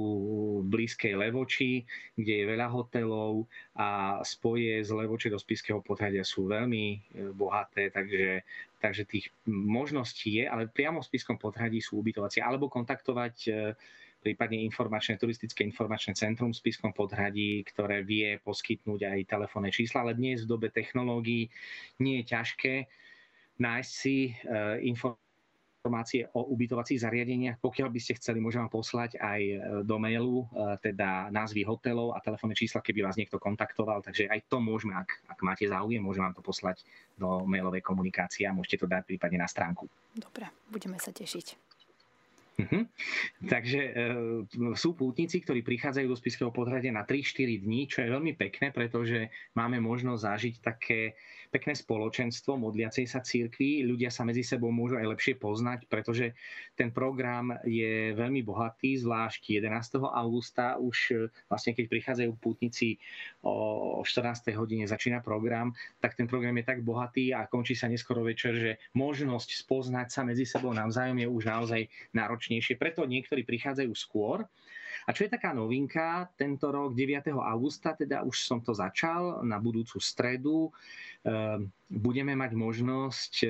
v 0.63 0.67
blízkej 0.67 1.15
Levoči, 1.15 1.87
kde 2.19 2.43
je 2.43 2.45
veľa 2.45 2.67
hotelov 2.67 3.47
a 3.71 4.19
spoje 4.27 4.83
z 4.83 4.91
Levoče 4.91 5.31
do 5.31 5.39
Spiského 5.39 5.79
podhradia 5.79 6.27
sú 6.27 6.51
veľmi 6.51 6.85
e, 6.91 6.97
bohaté, 7.31 7.87
takže, 7.87 8.43
takže 8.83 9.07
tých 9.07 9.31
možností 9.47 10.43
je, 10.43 10.45
ale 10.47 10.67
priamo 10.67 10.99
v 10.99 11.07
Spiskom 11.07 11.39
podhradí 11.39 11.79
sú 11.79 12.03
ubytovacie, 12.03 12.43
alebo 12.43 12.67
kontaktovať 12.67 13.35
e, 13.47 13.51
prípadne 14.27 14.59
informačné, 14.67 15.15
turistické 15.15 15.63
informačné 15.63 16.11
centrum 16.11 16.51
v 16.51 16.59
Spiskom 16.59 16.91
podhradí, 16.91 17.63
ktoré 17.71 18.03
vie 18.03 18.35
poskytnúť 18.43 19.07
aj 19.07 19.19
telefónne 19.23 19.71
čísla, 19.71 20.03
ale 20.03 20.19
dnes 20.19 20.43
v 20.43 20.51
dobe 20.51 20.67
technológií 20.67 21.47
nie 22.03 22.19
je 22.21 22.35
ťažké 22.35 22.73
nájsť 23.57 23.91
si 23.91 24.35
eh, 24.35 24.83
informácie 24.83 25.25
informácie 25.87 26.27
o 26.35 26.51
ubytovacích 26.51 26.99
zariadeniach. 26.99 27.63
Pokiaľ 27.63 27.87
by 27.87 27.99
ste 28.03 28.19
chceli, 28.19 28.43
môžem 28.43 28.59
vám 28.67 28.75
poslať 28.75 29.15
aj 29.23 29.41
do 29.87 29.95
mailu, 29.95 30.43
teda 30.83 31.31
názvy 31.31 31.63
hotelov 31.63 32.11
a 32.11 32.19
telefónne 32.19 32.59
čísla, 32.59 32.83
keby 32.83 33.07
vás 33.07 33.15
niekto 33.15 33.39
kontaktoval. 33.39 34.03
Takže 34.03 34.27
aj 34.27 34.51
to 34.51 34.59
môžeme, 34.59 34.99
ak, 34.99 35.07
ak 35.31 35.39
máte 35.47 35.63
záujem, 35.63 36.03
môžem 36.03 36.27
vám 36.27 36.35
to 36.35 36.43
poslať 36.43 36.83
do 37.15 37.47
mailovej 37.47 37.79
komunikácie 37.79 38.43
a 38.43 38.51
môžete 38.51 38.83
to 38.83 38.91
dať 38.91 39.07
prípadne 39.07 39.39
na 39.39 39.47
stránku. 39.47 39.87
Dobre, 40.11 40.51
budeme 40.67 40.99
sa 40.99 41.15
tešiť. 41.15 41.66
Uh-huh. 42.57 42.89
Takže 43.45 43.81
e, 43.85 43.91
sú 44.73 44.97
pútnici, 44.97 45.45
ktorí 45.45 45.61
prichádzajú 45.61 46.07
do 46.09 46.17
Spiského 46.17 46.49
podhradia 46.49 46.89
na 46.89 47.05
3-4 47.05 47.61
dní, 47.61 47.85
čo 47.85 48.01
je 48.01 48.09
veľmi 48.09 48.33
pekné, 48.33 48.73
pretože 48.73 49.29
máme 49.53 49.77
možnosť 49.77 50.25
zažiť 50.25 50.55
také 50.65 51.13
pekné 51.49 51.73
spoločenstvo 51.73 52.59
modliacej 52.59 53.05
sa 53.07 53.23
církvy. 53.23 53.83
Ľudia 53.87 54.11
sa 54.11 54.27
medzi 54.27 54.43
sebou 54.43 54.69
môžu 54.69 54.99
aj 54.99 55.07
lepšie 55.17 55.33
poznať, 55.39 55.87
pretože 55.87 56.35
ten 56.75 56.91
program 56.91 57.55
je 57.63 58.11
veľmi 58.13 58.43
bohatý, 58.43 58.99
zvlášť 58.99 59.63
11. 59.63 60.03
augusta 60.03 60.75
už 60.77 60.97
e, 61.11 61.15
vlastne 61.47 61.71
keď 61.73 61.85
prichádzajú 61.87 62.31
pútnici 62.37 62.99
o 63.43 64.03
14. 64.03 64.53
hodine 64.55 64.85
začína 64.85 65.23
program, 65.23 65.71
tak 66.03 66.13
ten 66.19 66.27
program 66.27 66.55
je 66.59 66.65
tak 66.67 66.83
bohatý 66.83 67.31
a 67.31 67.47
končí 67.47 67.73
sa 67.73 67.87
neskoro 67.87 68.21
večer, 68.21 68.53
že 68.53 68.71
možnosť 68.93 69.63
spoznať 69.63 70.07
sa 70.11 70.21
medzi 70.27 70.43
sebou 70.43 70.75
navzájom 70.75 71.17
je 71.17 71.27
už 71.27 71.43
naozaj 71.47 71.81
náročnejšie, 72.13 72.75
preto 72.75 73.07
niektorí 73.07 73.47
prichádzajú 73.47 73.91
skôr. 73.95 74.43
A 75.05 75.13
čo 75.13 75.27
je 75.27 75.33
taká 75.33 75.53
novinka, 75.53 76.31
tento 76.33 76.73
rok 76.73 76.97
9. 76.97 77.29
augusta, 77.29 77.93
teda 77.93 78.25
už 78.25 78.35
som 78.41 78.59
to 78.65 78.73
začal, 78.73 79.45
na 79.45 79.61
budúcu 79.61 80.01
stredu 80.01 80.73
ehm, 81.21 81.69
budeme 81.93 82.33
mať 82.33 82.51
možnosť 82.57 83.33
e, 83.43 83.49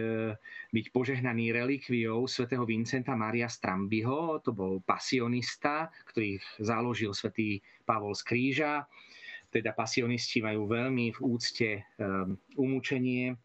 byť 0.76 0.86
požehnaný 0.92 1.56
relikviou 1.56 2.28
svätého 2.28 2.68
Vincenta 2.68 3.16
Maria 3.16 3.48
Strambiho, 3.48 4.44
to 4.44 4.52
bol 4.52 4.84
pasionista, 4.84 5.88
ktorý 6.12 6.42
založil 6.60 7.16
svätý 7.16 7.64
Pavol 7.88 8.12
z 8.18 8.24
kríža. 8.28 8.74
Teda 9.48 9.72
pasionisti 9.72 10.44
majú 10.44 10.68
veľmi 10.68 11.16
v 11.16 11.20
úcte 11.24 11.70
ehm, 11.80 12.36
umúčenie 12.60 13.40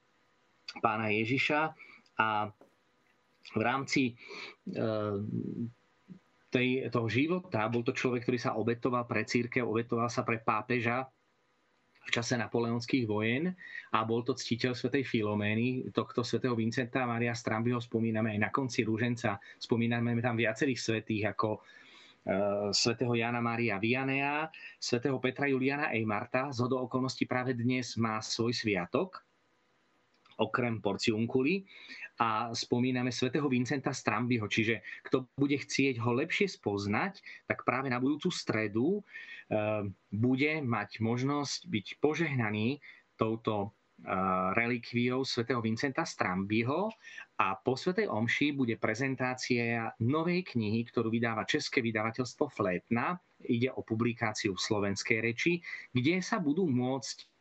pána 0.80 1.12
Ježiša 1.12 1.61
a 2.18 2.49
v 3.50 3.61
rámci 3.61 4.02
eh, 4.12 5.18
tej, 6.52 6.92
toho 6.92 7.09
života, 7.09 7.64
bol 7.73 7.80
to 7.80 7.97
človek, 7.97 8.28
ktorý 8.28 8.38
sa 8.38 8.52
obetoval 8.61 9.09
pre 9.09 9.25
církev, 9.25 9.64
obetoval 9.64 10.12
sa 10.12 10.21
pre 10.21 10.37
pápeža 10.44 11.09
v 12.02 12.11
čase 12.11 12.35
napoleonských 12.35 13.06
vojen 13.06 13.54
a 13.94 14.02
bol 14.02 14.26
to 14.26 14.35
ctiteľ 14.35 14.75
svätej 14.75 15.06
Filomény, 15.06 15.88
tohto 15.94 16.26
svätého 16.26 16.52
Vincenta 16.59 17.06
Maria 17.06 17.32
Strambiho 17.32 17.78
spomíname 17.78 18.35
aj 18.37 18.40
na 18.42 18.50
konci 18.50 18.82
Rúženca, 18.82 19.38
spomíname 19.56 20.18
tam 20.18 20.35
viacerých 20.35 20.82
svetých 20.82 21.30
ako 21.30 21.62
uh, 21.62 22.68
svätého 22.75 23.14
Jana 23.14 23.38
Mária 23.38 23.78
Vianea, 23.78 24.50
svätého 24.82 25.16
Petra 25.23 25.47
Juliana 25.47 25.94
Ejmarta. 25.94 26.50
Z 26.50 26.66
do 26.66 26.82
okolností 26.82 27.25
práve 27.25 27.54
dnes 27.54 27.94
má 27.94 28.18
svoj 28.18 28.50
sviatok, 28.50 29.23
okrem 30.40 30.80
porciunkuli 30.80 31.66
a 32.20 32.52
spomíname 32.52 33.10
svätého 33.10 33.48
Vincenta 33.48 33.90
Strambiho. 33.90 34.46
Čiže 34.46 34.84
kto 35.08 35.28
bude 35.34 35.56
chcieť 35.58 35.98
ho 35.98 36.12
lepšie 36.14 36.46
spoznať, 36.46 37.18
tak 37.48 37.64
práve 37.64 37.88
na 37.88 37.98
budúcu 37.98 38.28
stredu 38.30 39.00
uh, 39.00 39.82
bude 40.12 40.52
mať 40.62 41.00
možnosť 41.02 41.66
byť 41.66 41.86
požehnaný 41.98 42.78
touto 43.16 43.72
uh, 43.72 44.52
relikviou 44.54 45.24
svätého 45.24 45.64
Vincenta 45.64 46.04
Strambiho 46.04 46.92
a 47.40 47.58
po 47.58 47.74
svätej 47.74 48.06
Omši 48.06 48.54
bude 48.54 48.76
prezentácia 48.78 49.90
novej 50.04 50.46
knihy, 50.52 50.86
ktorú 50.92 51.10
vydáva 51.10 51.48
České 51.48 51.82
vydavateľstvo 51.82 52.46
Flétna. 52.52 53.18
Ide 53.42 53.74
o 53.74 53.82
publikáciu 53.82 54.54
v 54.54 54.62
slovenskej 54.62 55.18
reči, 55.18 55.58
kde 55.90 56.22
sa 56.22 56.38
budú 56.38 56.70
môcť 56.70 57.31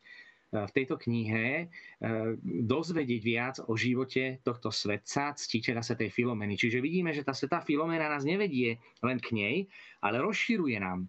v 0.51 0.71
tejto 0.75 0.99
knihe 0.99 1.63
e, 1.63 1.65
dozvedieť 2.43 3.21
viac 3.23 3.55
o 3.63 3.79
živote 3.79 4.43
tohto 4.43 4.67
svetca, 4.67 5.31
ctiteľa 5.31 5.79
Svetej 5.79 6.11
Filomeny. 6.11 6.59
Čiže 6.59 6.83
vidíme, 6.83 7.15
že 7.15 7.23
tá 7.23 7.31
Svetá 7.31 7.63
Filomena 7.63 8.11
nás 8.11 8.27
nevedie 8.27 8.75
len 8.99 9.17
k 9.23 9.31
nej, 9.31 9.55
ale 10.03 10.19
rozširuje 10.19 10.75
nám 10.83 11.07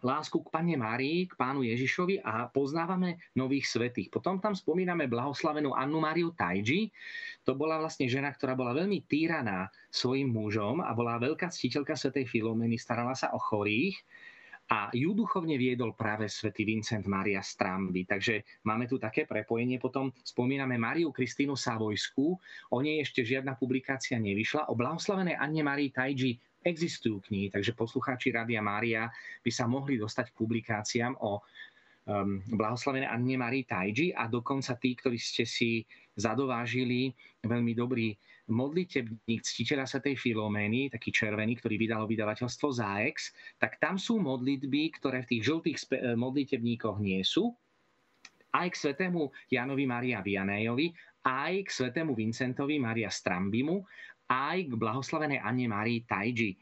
lásku 0.00 0.40
k 0.40 0.48
Pane 0.48 0.76
Márii, 0.80 1.28
k 1.28 1.36
Pánu 1.36 1.60
Ježišovi 1.60 2.24
a 2.24 2.48
poznávame 2.48 3.20
nových 3.36 3.68
svetých. 3.68 4.08
Potom 4.08 4.40
tam 4.40 4.56
spomíname 4.56 5.04
blahoslavenú 5.10 5.76
Annu 5.76 6.00
Máriu 6.00 6.32
Tajji. 6.32 6.88
To 7.44 7.52
bola 7.52 7.76
vlastne 7.76 8.08
žena, 8.08 8.32
ktorá 8.32 8.56
bola 8.56 8.72
veľmi 8.72 9.04
týraná 9.04 9.68
svojim 9.92 10.32
mužom 10.32 10.80
a 10.80 10.96
bola 10.96 11.20
veľká 11.20 11.52
ctiteľka 11.52 12.00
Svetej 12.00 12.24
Filomeny, 12.32 12.80
starala 12.80 13.12
sa 13.12 13.28
o 13.36 13.38
chorých 13.38 14.00
a 14.70 14.86
ju 14.94 15.10
duchovne 15.18 15.58
viedol 15.58 15.98
práve 15.98 16.30
svätý 16.30 16.62
Vincent 16.62 17.02
Maria 17.10 17.42
Stramby. 17.42 18.06
Takže 18.06 18.62
máme 18.62 18.86
tu 18.86 19.02
také 19.02 19.26
prepojenie. 19.26 19.82
Potom 19.82 20.14
spomíname 20.22 20.78
Mariu 20.78 21.10
Kristínu 21.10 21.58
Savojskú. 21.58 22.38
O 22.70 22.78
nej 22.78 23.02
ešte 23.02 23.26
žiadna 23.26 23.58
publikácia 23.58 24.14
nevyšla. 24.14 24.70
O 24.70 24.78
blahoslavenej 24.78 25.34
Anne 25.34 25.66
Marii 25.66 25.90
Tajji 25.90 26.38
existujú 26.62 27.18
knihy, 27.24 27.50
takže 27.50 27.74
poslucháči 27.74 28.30
Radia 28.30 28.62
Mária 28.62 29.10
by 29.42 29.50
sa 29.50 29.66
mohli 29.66 29.98
dostať 29.98 30.30
k 30.30 30.38
publikáciám 30.38 31.18
o 31.18 31.40
um, 32.06 32.38
blahoslavené 32.54 33.10
Anne 33.10 33.34
Marii 33.34 33.66
Tajji 33.66 34.14
a 34.14 34.30
dokonca 34.30 34.78
tí, 34.78 34.94
ktorí 34.94 35.18
ste 35.18 35.48
si 35.48 35.82
zadovážili 36.14 37.10
veľmi 37.42 37.72
dobrý 37.74 38.14
modlitebník 38.48 39.40
ctiteľa 39.44 39.84
tej 40.00 40.16
Filomény, 40.16 40.88
taký 40.88 41.12
červený, 41.12 41.60
ktorý 41.60 41.76
vydalo 41.76 42.08
vydavateľstvo 42.08 42.68
Zaex, 42.72 43.36
tak 43.60 43.76
tam 43.82 44.00
sú 44.00 44.22
modlitby, 44.22 44.96
ktoré 44.96 45.26
v 45.26 45.36
tých 45.36 45.42
žltých 45.44 45.76
eh, 45.92 46.16
modlitebníkoch 46.16 46.96
nie 47.02 47.20
sú, 47.20 47.52
aj 48.50 48.74
k 48.74 48.80
svetému 48.88 49.30
Janovi 49.46 49.86
Maria 49.86 50.18
Vianejovi, 50.22 50.90
aj 51.22 51.52
k 51.66 51.70
svetému 51.70 52.16
Vincentovi 52.16 52.82
Maria 52.82 53.12
Strambimu, 53.12 53.84
aj 54.30 54.70
k 54.70 54.72
blahoslavenej 54.74 55.42
Anne 55.42 55.66
Marii 55.66 56.06
Tajji. 56.06 56.54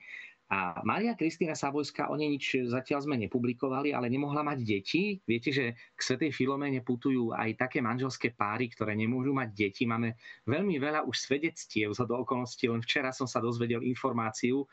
A 0.49 0.81
Maria 0.81 1.13
Kristýna 1.13 1.53
Savojská, 1.53 2.09
o 2.09 2.17
nej 2.17 2.33
nič 2.33 2.57
zatiaľ 2.73 3.05
sme 3.05 3.21
nepublikovali, 3.21 3.93
ale 3.93 4.09
nemohla 4.09 4.41
mať 4.41 4.59
deti. 4.65 5.21
Viete, 5.29 5.53
že 5.53 5.77
k 5.93 6.01
Svetej 6.01 6.33
Filomene 6.33 6.81
putujú 6.81 7.37
aj 7.37 7.69
také 7.69 7.85
manželské 7.85 8.33
páry, 8.33 8.73
ktoré 8.73 8.97
nemôžu 8.97 9.37
mať 9.37 9.53
deti. 9.53 9.85
Máme 9.85 10.17
veľmi 10.49 10.81
veľa 10.81 11.05
už 11.05 11.17
svedectiev 11.21 11.93
za 11.93 12.09
do 12.09 12.17
okolností. 12.25 12.65
Len 12.65 12.81
včera 12.81 13.13
som 13.13 13.29
sa 13.29 13.45
dozvedel 13.45 13.85
informáciu, 13.85 14.65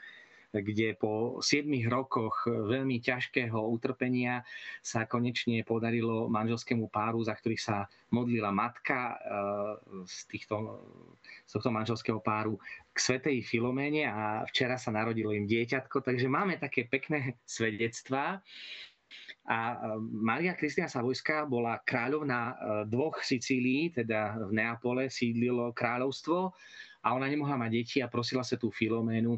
kde 0.62 0.96
po 0.96 1.44
7 1.44 1.68
rokoch 1.92 2.48
veľmi 2.48 3.04
ťažkého 3.04 3.60
utrpenia 3.60 4.48
sa 4.80 5.04
konečne 5.04 5.60
podarilo 5.68 6.32
manželskému 6.32 6.88
páru, 6.88 7.20
za 7.20 7.36
ktorých 7.36 7.60
sa 7.60 7.92
modlila 8.16 8.56
matka 8.56 9.12
eh, 9.12 9.18
z, 10.08 10.18
týchto, 10.32 10.80
z 11.44 11.52
tohto 11.52 11.72
manželského 11.74 12.24
páru 12.24 12.56
k 12.96 12.98
svetej 12.98 13.44
Filoméne 13.44 14.08
a 14.08 14.48
včera 14.48 14.80
sa 14.80 14.96
narodilo 14.96 15.36
im 15.36 15.44
dieťatko, 15.44 16.00
takže 16.00 16.32
máme 16.32 16.56
také 16.56 16.88
pekné 16.88 17.36
svedectvá. 17.44 18.40
A 19.46 19.58
eh, 19.76 19.78
Maria 20.00 20.56
Kristina 20.56 20.88
Savojská 20.88 21.44
bola 21.44 21.84
kráľovná 21.84 22.42
eh, 22.50 22.56
dvoch 22.88 23.20
Sicílií, 23.20 23.92
teda 23.92 24.48
v 24.48 24.52
Neapole 24.56 25.12
sídlilo 25.12 25.76
kráľovstvo 25.76 26.56
a 27.04 27.08
ona 27.12 27.28
nemohla 27.28 27.60
mať 27.60 27.72
deti 27.76 27.98
a 28.00 28.08
prosila 28.08 28.42
sa 28.48 28.56
tú 28.56 28.72
Filoménu, 28.72 29.38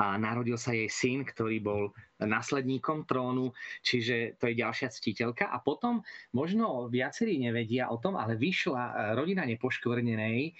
a 0.00 0.16
narodil 0.16 0.56
sa 0.56 0.72
jej 0.72 0.88
syn, 0.88 1.28
ktorý 1.28 1.60
bol 1.60 1.82
nasledníkom 2.24 3.04
trónu, 3.04 3.52
čiže 3.84 4.40
to 4.40 4.48
je 4.48 4.56
ďalšia 4.56 4.88
ctiteľka. 4.88 5.52
A 5.52 5.60
potom 5.60 6.00
možno 6.32 6.88
viacerí 6.88 7.36
nevedia 7.36 7.92
o 7.92 8.00
tom, 8.00 8.16
ale 8.16 8.40
vyšla 8.40 8.80
e, 8.80 8.92
rodina 9.12 9.44
nepoškvrnenej, 9.44 10.38
e, 10.48 10.52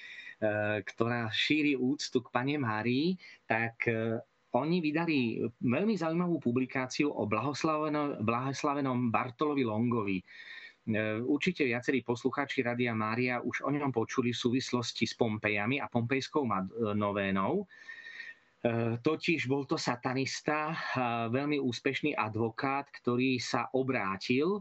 ktorá 0.84 1.32
šíri 1.32 1.72
úctu 1.72 2.20
k 2.20 2.28
pane 2.28 2.60
Márii, 2.60 3.16
tak 3.48 3.88
e, 3.88 4.20
oni 4.52 4.84
vydali 4.84 5.40
veľmi 5.64 5.96
zaujímavú 5.96 6.36
publikáciu 6.36 7.08
o 7.08 7.24
blahoslavenom, 7.24 8.20
blahoslavenom 8.20 9.08
Bartolovi 9.08 9.62
Longovi. 9.62 10.18
Určite 11.22 11.62
viacerí 11.70 12.02
poslucháči 12.02 12.66
Radia 12.66 12.90
Mária 12.90 13.38
už 13.38 13.62
o 13.62 13.70
ňom 13.70 13.94
počuli 13.94 14.34
v 14.34 14.42
súvislosti 14.42 15.06
s 15.06 15.14
Pompejami 15.14 15.78
a 15.78 15.86
Pompejskou 15.86 16.42
novénou. 16.98 17.62
E, 18.60 19.00
totiž 19.00 19.48
bol 19.48 19.64
to 19.64 19.80
satanista, 19.80 20.76
veľmi 21.32 21.56
úspešný 21.56 22.12
advokát, 22.12 22.84
ktorý 22.92 23.40
sa 23.40 23.72
obrátil 23.72 24.60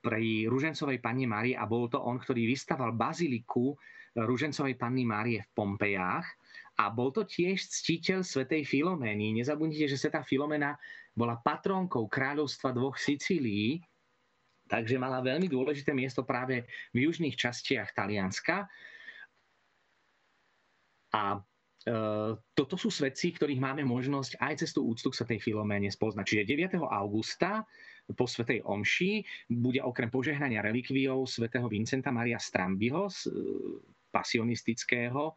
pri 0.00 0.48
Ružencovej 0.48 1.04
Panne 1.04 1.28
Márie 1.28 1.52
a 1.52 1.68
bol 1.68 1.92
to 1.92 2.00
on, 2.00 2.16
ktorý 2.16 2.48
vystaval 2.48 2.96
baziliku 2.96 3.76
Ružencovej 4.16 4.80
Panny 4.80 5.04
Márie 5.04 5.44
v 5.44 5.50
Pompejách 5.52 6.26
a 6.78 6.88
bol 6.88 7.10
to 7.10 7.26
tiež 7.26 7.58
ctiteľ 7.58 8.22
svätej 8.22 8.62
Filomény. 8.64 9.34
Nezabudnite, 9.36 9.90
že 9.90 10.00
sveta 10.00 10.22
Filomena 10.22 10.78
bola 11.12 11.36
patrónkou 11.36 12.06
kráľovstva 12.06 12.70
dvoch 12.70 12.96
Sicílií, 12.96 13.82
takže 14.70 14.96
mala 14.96 15.18
veľmi 15.18 15.50
dôležité 15.50 15.90
miesto 15.90 16.22
práve 16.22 16.64
v 16.94 17.10
južných 17.10 17.34
častiach 17.34 17.92
Talianska 17.92 18.70
A 21.12 21.40
toto 22.52 22.74
sú 22.74 22.90
svetci, 22.90 23.32
ktorých 23.38 23.62
máme 23.62 23.86
možnosť 23.86 24.42
aj 24.42 24.54
cez 24.66 24.70
tú 24.74 24.88
úctu 24.90 25.14
k 25.14 25.18
Svetej 25.22 25.40
Filoméne 25.40 25.88
spoznať. 25.88 26.24
Čiže 26.26 26.76
9. 26.76 26.82
augusta 26.82 27.62
po 28.12 28.24
Svetej 28.26 28.64
Omši 28.64 29.24
bude 29.52 29.80
okrem 29.84 30.08
požehnania 30.08 30.64
relikviou 30.64 31.28
svätého 31.28 31.68
Vincenta 31.70 32.08
Maria 32.10 32.36
Strambiho, 32.40 33.08
pasionistického 34.08 35.36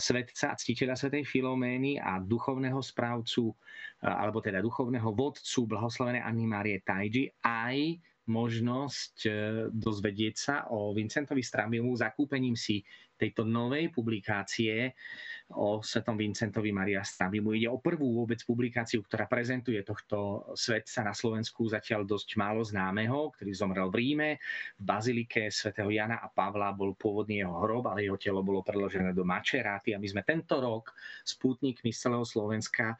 svetca 0.00 0.50
a 0.50 0.58
ctiteľa 0.58 0.98
Svetej 0.98 1.22
Filomény 1.28 2.02
a 2.02 2.18
duchovného 2.18 2.82
správcu, 2.82 3.54
alebo 4.02 4.42
teda 4.42 4.58
duchovného 4.58 5.14
vodcu 5.14 5.68
blahoslavenej 5.68 6.24
Anny 6.24 6.46
Marie 6.48 6.82
Tajji 6.82 7.30
aj 7.44 8.02
možnosť 8.28 9.24
dozvedieť 9.72 10.34
sa 10.34 10.56
o 10.68 10.92
Vincentovi 10.92 11.40
Strambimu 11.40 11.94
zakúpením 11.96 12.58
si 12.58 12.82
tejto 13.18 13.42
novej 13.42 13.90
publikácie 13.90 14.94
o 15.58 15.80
svetom 15.80 16.14
Vincentovi 16.14 16.70
Maria 16.70 17.00
Strambimu. 17.00 17.56
Ide 17.56 17.72
o 17.72 17.80
prvú 17.80 18.20
vôbec 18.20 18.38
publikáciu, 18.44 19.00
ktorá 19.00 19.24
prezentuje 19.24 19.80
tohto 19.80 20.48
svetca 20.52 21.02
na 21.02 21.16
Slovensku 21.16 21.64
zatiaľ 21.66 22.04
dosť 22.04 22.36
málo 22.36 22.60
známeho, 22.60 23.32
ktorý 23.34 23.50
zomrel 23.56 23.88
v 23.88 23.96
Ríme. 23.96 24.30
V 24.76 24.82
bazilike 24.84 25.48
svätého 25.48 25.88
Jana 25.88 26.20
a 26.20 26.28
Pavla 26.28 26.70
bol 26.76 26.92
pôvodný 26.94 27.40
jeho 27.40 27.56
hrob, 27.64 27.88
ale 27.88 28.04
jeho 28.04 28.20
telo 28.20 28.44
bolo 28.44 28.60
predložené 28.60 29.16
do 29.16 29.24
Mačeráty 29.24 29.96
a 29.96 30.00
my 30.00 30.06
sme 30.06 30.22
tento 30.22 30.60
rok 30.60 30.92
s 31.24 31.32
pútnikmi 31.34 31.90
z 31.90 31.98
celého 32.08 32.28
Slovenska 32.28 32.94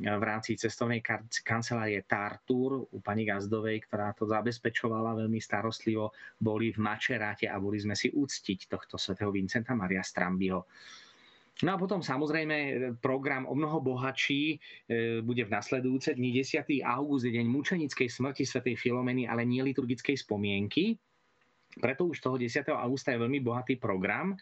v 0.00 0.24
rámci 0.24 0.56
cestovnej 0.56 1.04
kancelárie 1.44 2.08
Tartur 2.08 2.88
u 2.88 2.98
pani 3.04 3.28
Gazdovej, 3.28 3.84
ktorá 3.84 4.16
to 4.16 4.24
zabezpečovala 4.24 5.12
veľmi 5.12 5.36
starostlivo, 5.36 6.16
boli 6.40 6.72
v 6.72 6.80
Mačeráte 6.80 7.44
a 7.44 7.60
boli 7.60 7.76
sme 7.76 7.92
si 7.92 8.08
úctiť 8.08 8.64
tohto 8.64 8.96
svätého 8.96 9.28
Vincenta 9.28 9.76
Maria 9.76 10.00
Strambiho. 10.00 10.64
No 11.60 11.76
a 11.76 11.76
potom 11.76 12.00
samozrejme 12.00 12.56
program 13.04 13.44
o 13.44 13.52
mnoho 13.52 13.84
bohatší 13.84 14.56
e, 14.56 14.58
bude 15.20 15.44
v 15.44 15.52
nasledujúce 15.52 16.16
dni 16.16 16.40
10. 16.40 16.64
august, 16.80 17.28
deň 17.28 17.44
mučenickej 17.44 18.08
smrti 18.08 18.48
svätej 18.48 18.80
Filomeny, 18.80 19.28
ale 19.28 19.44
nie 19.44 19.60
liturgickej 19.60 20.16
spomienky. 20.16 20.96
Preto 21.76 22.08
už 22.08 22.24
toho 22.24 22.40
10. 22.40 22.64
augusta 22.72 23.12
je 23.12 23.20
veľmi 23.20 23.44
bohatý 23.44 23.76
program. 23.76 24.32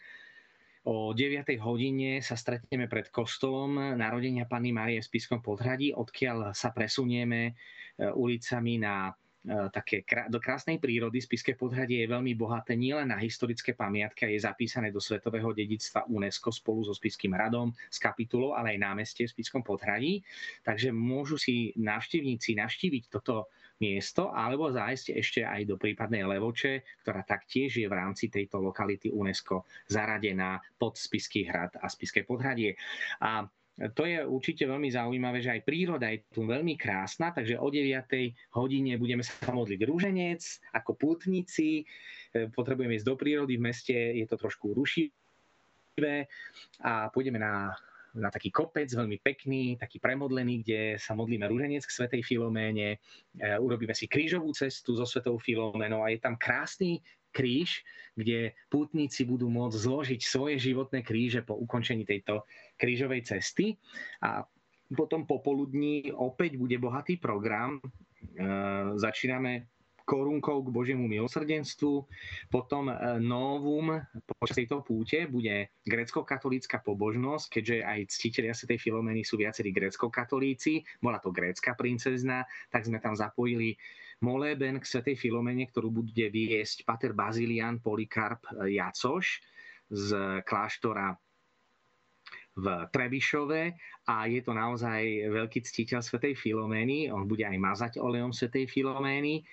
O 0.88 1.12
9. 1.12 1.44
hodine 1.60 2.24
sa 2.24 2.32
stretneme 2.32 2.88
pred 2.88 3.12
kostolom 3.12 3.92
narodenia 3.92 4.48
Panny 4.48 4.72
Márie 4.72 5.04
v 5.04 5.08
Spiskom 5.12 5.44
podhradí, 5.44 5.92
odkiaľ 5.92 6.56
sa 6.56 6.72
presunieme 6.72 7.52
e, 7.52 8.08
ulicami 8.08 8.80
na 8.80 9.12
také 9.70 10.02
do 10.28 10.42
krásnej 10.42 10.82
prírody. 10.82 11.22
Spiské 11.22 11.54
podhradie 11.54 12.04
je 12.04 12.12
veľmi 12.12 12.34
bohaté 12.34 12.74
nielen 12.74 13.08
na 13.08 13.18
historické 13.18 13.72
pamiatky 13.72 14.26
a 14.26 14.32
je 14.34 14.44
zapísané 14.44 14.90
do 14.90 14.98
Svetového 14.98 15.54
dedictva 15.54 16.04
UNESCO 16.10 16.50
spolu 16.50 16.84
so 16.84 16.92
Spiským 16.92 17.32
radom, 17.32 17.70
s 17.88 17.98
kapitulou, 18.02 18.58
ale 18.58 18.76
aj 18.76 18.82
námestie 18.82 19.24
v 19.24 19.34
Spiskom 19.38 19.62
podhradí. 19.62 20.20
Takže 20.66 20.90
môžu 20.90 21.38
si 21.38 21.70
návštevníci 21.78 22.58
navštíviť 22.58 23.04
toto 23.08 23.48
miesto, 23.78 24.34
alebo 24.34 24.74
zájsť 24.74 25.06
ešte 25.14 25.40
aj 25.46 25.62
do 25.70 25.78
prípadnej 25.78 26.26
Levoče, 26.26 26.82
ktorá 27.06 27.22
taktiež 27.22 27.78
je 27.78 27.86
v 27.86 27.94
rámci 27.94 28.26
tejto 28.26 28.58
lokality 28.58 29.14
UNESCO 29.14 29.62
zaradená 29.86 30.58
pod 30.74 30.98
Spisky 30.98 31.46
hrad 31.46 31.78
a 31.78 31.86
Spiské 31.86 32.26
podhradie. 32.26 32.74
A 33.22 33.46
to 33.94 34.02
je 34.02 34.26
určite 34.26 34.66
veľmi 34.66 34.90
zaujímavé, 34.90 35.38
že 35.38 35.54
aj 35.54 35.62
príroda 35.62 36.10
je 36.10 36.26
tu 36.34 36.42
veľmi 36.42 36.74
krásna, 36.74 37.30
takže 37.30 37.62
o 37.62 37.70
9. 37.70 38.10
hodine 38.58 38.98
budeme 38.98 39.22
sa 39.22 39.54
modliť 39.54 39.80
rúženec 39.86 40.42
ako 40.74 40.98
pútnici, 40.98 41.86
e, 42.34 42.50
potrebujeme 42.50 42.98
ísť 42.98 43.06
do 43.06 43.14
prírody, 43.14 43.54
v 43.54 43.66
meste 43.70 43.94
je 43.94 44.26
to 44.26 44.34
trošku 44.34 44.74
rušivé 44.74 46.26
a 46.82 47.06
pôjdeme 47.14 47.38
na 47.38 47.70
na 48.16 48.32
taký 48.32 48.48
kopec, 48.48 48.88
veľmi 48.88 49.20
pekný, 49.20 49.76
taký 49.76 50.00
premodlený, 50.00 50.64
kde 50.64 50.80
sa 50.96 51.12
modlíme 51.12 51.44
rúženec 51.46 51.84
k 51.84 51.94
Svetej 51.94 52.22
Filoméne, 52.26 52.96
e, 52.96 53.56
urobíme 53.60 53.92
si 53.92 54.10
krížovú 54.10 54.50
cestu 54.56 54.96
so 54.98 55.06
Svetou 55.06 55.36
Filoménou 55.38 56.02
a 56.02 56.10
je 56.10 56.18
tam 56.18 56.34
krásny 56.34 56.98
kríž, 57.30 57.84
kde 58.18 58.56
pútnici 58.66 59.22
budú 59.22 59.46
môcť 59.46 59.78
zložiť 59.78 60.20
svoje 60.20 60.58
životné 60.58 61.06
kríže 61.06 61.46
po 61.46 61.54
ukončení 61.54 62.02
tejto 62.02 62.42
krížovej 62.74 63.22
cesty. 63.22 63.78
A 64.24 64.42
potom 64.90 65.28
popoludní 65.28 66.10
opäť 66.10 66.56
bude 66.56 66.80
bohatý 66.80 67.20
program. 67.20 67.78
E, 67.78 67.84
začíname 68.96 69.68
korunkou 70.08 70.64
k 70.64 70.72
Božiemu 70.72 71.04
milosrdenstvu. 71.04 72.08
Potom 72.48 72.88
e, 72.88 73.20
novum 73.20 74.00
počas 74.40 74.56
tejto 74.56 74.80
púte 74.80 75.28
bude 75.28 75.68
grecko-katolícka 75.84 76.80
pobožnosť, 76.80 77.46
keďže 77.52 77.76
aj 77.84 78.00
ctiteľia 78.08 78.56
Sv. 78.56 78.80
Filomeny 78.80 79.20
sú 79.20 79.36
viacerí 79.36 79.68
grecko-katolíci. 79.76 80.80
Bola 81.04 81.20
to 81.20 81.28
grécka 81.28 81.76
princezna, 81.76 82.48
tak 82.72 82.88
sme 82.88 82.96
tam 83.04 83.12
zapojili 83.12 83.76
molében 84.24 84.78
k 84.82 84.84
Sv. 84.84 85.14
Filomene, 85.14 85.66
ktorú 85.68 85.90
bude 85.90 86.26
viesť 86.30 86.82
pater 86.82 87.14
Bazilian 87.14 87.78
Polikarp 87.82 88.46
Jacoš 88.66 89.42
z 89.88 90.08
kláštora 90.44 91.14
v 92.58 92.66
Trebišove 92.90 93.62
a 94.10 94.26
je 94.26 94.40
to 94.42 94.50
naozaj 94.50 95.00
veľký 95.30 95.62
ctiteľ 95.62 96.02
Svetej 96.02 96.34
Filomény. 96.34 97.06
On 97.08 97.22
bude 97.24 97.46
aj 97.46 97.54
mazať 97.54 97.92
olejom 98.02 98.34
Svetej 98.34 98.66
Filomény 98.66 99.46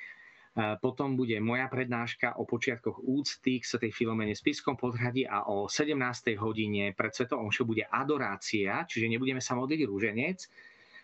potom 0.55 1.19
bude 1.19 1.35
moja 1.43 1.67
prednáška 1.67 2.39
o 2.39 2.47
počiatkoch 2.47 3.03
úcty 3.03 3.59
k 3.59 3.67
Svetej 3.67 3.91
Filomene 3.91 4.31
s 4.31 4.39
Piskom 4.39 4.79
podhradí 4.79 5.27
a 5.27 5.51
o 5.51 5.67
17. 5.67 5.99
hodine 6.39 6.95
pred 6.95 7.11
Svetou 7.11 7.43
Omšou 7.43 7.67
bude 7.67 7.83
adorácia, 7.83 8.87
čiže 8.87 9.11
nebudeme 9.11 9.43
sa 9.43 9.59
modliť 9.59 9.83
rúženec. 9.83 10.47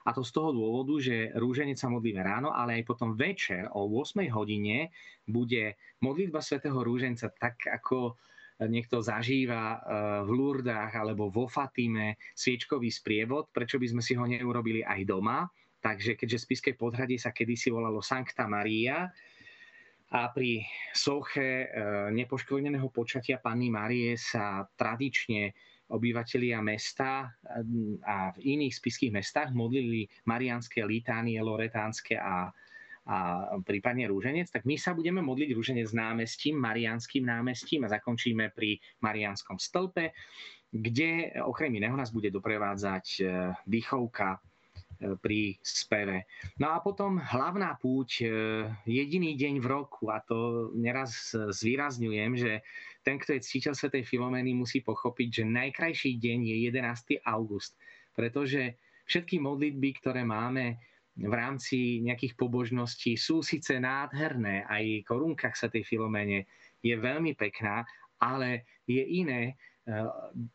A 0.06 0.10
to 0.14 0.26
z 0.26 0.32
toho 0.34 0.50
dôvodu, 0.50 0.98
že 0.98 1.30
rúženec 1.38 1.78
sa 1.78 1.90
modlíme 1.90 2.22
ráno, 2.26 2.50
ale 2.50 2.82
aj 2.82 2.90
potom 2.90 3.14
večer 3.14 3.70
o 3.74 3.86
8. 3.86 4.26
hodine 4.34 4.90
bude 5.30 5.78
modlitba 6.02 6.42
Svetého 6.42 6.82
rúženca 6.82 7.30
tak, 7.38 7.62
ako 7.70 8.18
niekto 8.62 9.02
zažíva 9.02 9.64
e, 9.74 9.80
v 10.26 10.30
Lurdách 10.38 10.94
alebo 10.94 11.34
vo 11.34 11.50
Fatime 11.50 12.22
sviečkový 12.38 12.94
sprievod, 12.94 13.50
prečo 13.50 13.82
by 13.82 13.88
sme 13.90 14.02
si 14.06 14.14
ho 14.14 14.26
neurobili 14.26 14.86
aj 14.86 15.02
doma. 15.06 15.50
Takže 15.82 16.14
keďže 16.14 16.46
Spiske 16.46 16.72
podhradie 16.78 17.18
sa 17.18 17.34
kedysi 17.34 17.74
volalo 17.74 18.06
Sankta 18.06 18.46
Maria, 18.46 19.10
a 20.12 20.28
pri 20.28 20.60
soche 20.92 21.64
e, 21.64 21.68
nepoškvrneného 22.12 22.92
počatia 22.92 23.40
Panny 23.40 23.72
Marie 23.72 24.20
sa 24.20 24.68
tradične 24.76 25.56
obyvatelia 25.92 26.64
mesta 26.64 27.28
e, 27.28 27.28
a 28.08 28.32
v 28.34 28.38
iných 28.58 28.74
spiských 28.74 29.12
mestách 29.12 29.52
modlili 29.52 30.08
marianské 30.26 30.88
litánie, 30.88 31.38
loretánske 31.44 32.16
a, 32.16 32.48
a 33.06 33.18
prípadne 33.62 34.08
rúženec, 34.08 34.48
tak 34.50 34.64
my 34.64 34.80
sa 34.80 34.96
budeme 34.96 35.20
modliť 35.20 35.52
rúženec 35.52 35.92
námestím, 35.92 36.58
marianským 36.58 37.28
námestím 37.28 37.86
a 37.86 37.92
zakončíme 37.92 38.56
pri 38.56 38.80
marianskom 39.04 39.60
stĺpe, 39.60 40.16
kde 40.72 41.36
okrem 41.44 41.76
iného 41.76 42.00
nás 42.00 42.16
bude 42.16 42.32
doprevádzať 42.32 43.06
dýchovka 43.68 44.40
pri 45.22 45.58
speve. 45.66 46.30
No 46.62 46.74
a 46.74 46.78
potom 46.78 47.18
hlavná 47.18 47.74
púť, 47.82 48.22
e, 48.22 48.26
jediný 48.86 49.34
deň 49.34 49.58
v 49.58 49.68
roku, 49.68 50.14
a 50.14 50.22
to 50.22 50.70
neraz 50.78 51.34
zvýrazňujem, 51.34 52.32
že 52.38 52.62
ten, 53.02 53.18
kto 53.18 53.34
je 53.34 53.46
ctiteľ 53.46 53.74
Svetej 53.74 54.06
Filomény, 54.06 54.54
musí 54.54 54.86
pochopiť, 54.86 55.42
že 55.42 55.44
najkrajší 55.50 56.22
deň 56.22 56.40
je 56.54 56.56
11. 56.70 57.18
august, 57.26 57.74
pretože 58.14 58.78
všetky 59.10 59.42
modlitby, 59.42 59.90
ktoré 59.98 60.22
máme 60.22 60.78
v 61.18 61.34
rámci 61.34 62.00
nejakých 62.06 62.40
pobožností 62.40 63.20
sú 63.20 63.44
síce 63.44 63.76
nádherné, 63.82 64.64
aj 64.70 65.04
korunka 65.04 65.52
k 65.52 65.60
Svetej 65.60 65.84
Filomene 65.84 66.48
je 66.80 66.96
veľmi 66.96 67.36
pekná, 67.36 67.84
ale 68.22 68.70
je 68.88 69.02
iné 69.02 69.58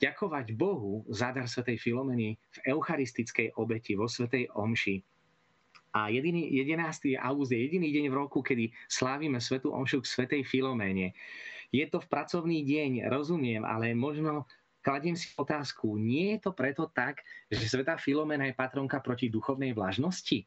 ďakovať 0.01 0.57
Bohu 0.57 1.05
za 1.13 1.33
dar 1.33 1.47
Svetej 1.47 1.77
Filomeny 1.81 2.37
v 2.37 2.59
eucharistickej 2.73 3.57
obeti, 3.61 3.95
vo 3.95 4.09
Svetej 4.09 4.49
Omši. 4.57 5.03
A 5.97 6.13
jediný, 6.13 6.53
11. 6.53 7.17
august 7.17 7.57
je 7.57 7.61
jediný 7.65 7.89
deň 7.89 8.13
v 8.13 8.19
roku, 8.21 8.45
kedy 8.45 8.69
slávime 8.85 9.41
Svetú 9.41 9.73
Omšu 9.73 10.05
k 10.05 10.11
Svetej 10.13 10.43
Filomene. 10.45 11.17
Je 11.73 11.85
to 11.89 12.05
v 12.05 12.11
pracovný 12.13 12.63
deň, 12.69 13.09
rozumiem, 13.09 13.65
ale 13.65 13.97
možno 13.97 14.45
kladiem 14.85 15.19
si 15.19 15.35
otázku, 15.35 15.99
nie 15.99 16.37
je 16.37 16.47
to 16.47 16.51
preto 16.55 16.87
tak, 16.93 17.25
že 17.51 17.67
Svetá 17.67 17.99
Filomena 17.99 18.47
je 18.47 18.55
patronka 18.55 19.03
proti 19.03 19.27
duchovnej 19.27 19.75
vlažnosti? 19.75 20.47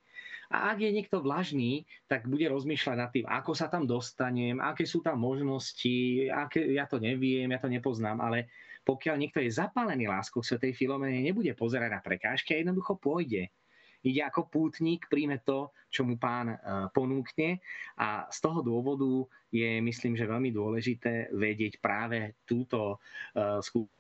A 0.50 0.72
ak 0.72 0.80
je 0.80 0.96
niekto 0.96 1.20
vlažný, 1.20 1.84
tak 2.08 2.26
bude 2.26 2.48
rozmýšľať 2.48 2.98
nad 2.98 3.12
tým, 3.12 3.26
ako 3.28 3.52
sa 3.52 3.68
tam 3.68 3.84
dostanem, 3.84 4.58
aké 4.64 4.88
sú 4.88 5.04
tam 5.04 5.20
možnosti, 5.22 6.26
aké, 6.32 6.72
ja 6.72 6.88
to 6.88 7.04
neviem, 7.04 7.52
ja 7.52 7.60
to 7.60 7.68
nepoznám, 7.68 8.24
ale 8.24 8.48
pokiaľ 8.90 9.16
niekto 9.22 9.38
je 9.38 9.54
zapálený 9.54 10.10
láskou 10.10 10.42
Svetej 10.42 10.74
Filomene, 10.74 11.22
nebude 11.22 11.54
pozerať 11.54 11.94
na 11.94 12.02
prekážky 12.02 12.58
a 12.58 12.66
jednoducho 12.66 12.98
pôjde. 12.98 13.54
Ide 14.02 14.26
ako 14.26 14.50
pútnik, 14.50 15.06
príjme 15.06 15.46
to, 15.46 15.70
čo 15.94 16.08
mu 16.08 16.18
pán 16.18 16.50
e, 16.50 16.58
ponúkne 16.90 17.62
a 18.00 18.26
z 18.34 18.38
toho 18.42 18.66
dôvodu 18.66 19.30
je, 19.54 19.78
myslím, 19.84 20.18
že 20.18 20.26
veľmi 20.26 20.50
dôležité 20.50 21.30
vedieť 21.36 21.78
práve 21.78 22.34
túto 22.50 22.98
skúsenosť 23.38 24.00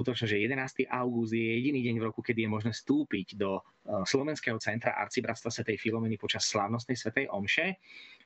skutočnosť, 0.00 0.32
že 0.32 0.48
11. 0.48 0.88
august 0.88 1.36
je 1.36 1.44
jediný 1.60 1.84
deň 1.84 1.96
v 2.00 2.06
roku, 2.08 2.24
kedy 2.24 2.48
je 2.48 2.54
možné 2.56 2.72
vstúpiť 2.72 3.36
do 3.36 3.60
Slovenského 4.08 4.56
centra 4.56 4.96
Arcibratstva 4.96 5.52
Svetej 5.52 5.76
Filomeny 5.76 6.16
počas 6.16 6.48
slávnostnej 6.48 6.96
Svetej 6.96 7.28
Omše 7.28 7.76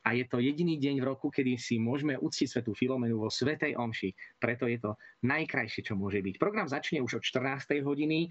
a 0.04 0.12
je 0.12 0.24
to 0.28 0.36
jediný 0.36 0.76
deň 0.76 1.00
v 1.00 1.08
roku, 1.08 1.32
kedy 1.32 1.56
si 1.56 1.80
môžeme 1.80 2.20
uctiť 2.20 2.46
Svetú 2.46 2.76
Filomenu 2.76 3.16
vo 3.16 3.32
Svetej 3.32 3.72
Omši. 3.80 4.36
Preto 4.36 4.68
je 4.68 4.76
to 4.76 5.00
najkrajšie, 5.24 5.80
čo 5.80 5.96
môže 5.96 6.20
byť. 6.20 6.36
Program 6.36 6.68
začne 6.68 7.00
už 7.00 7.18
od 7.18 7.24
14. 7.24 7.80
hodiny 7.80 8.28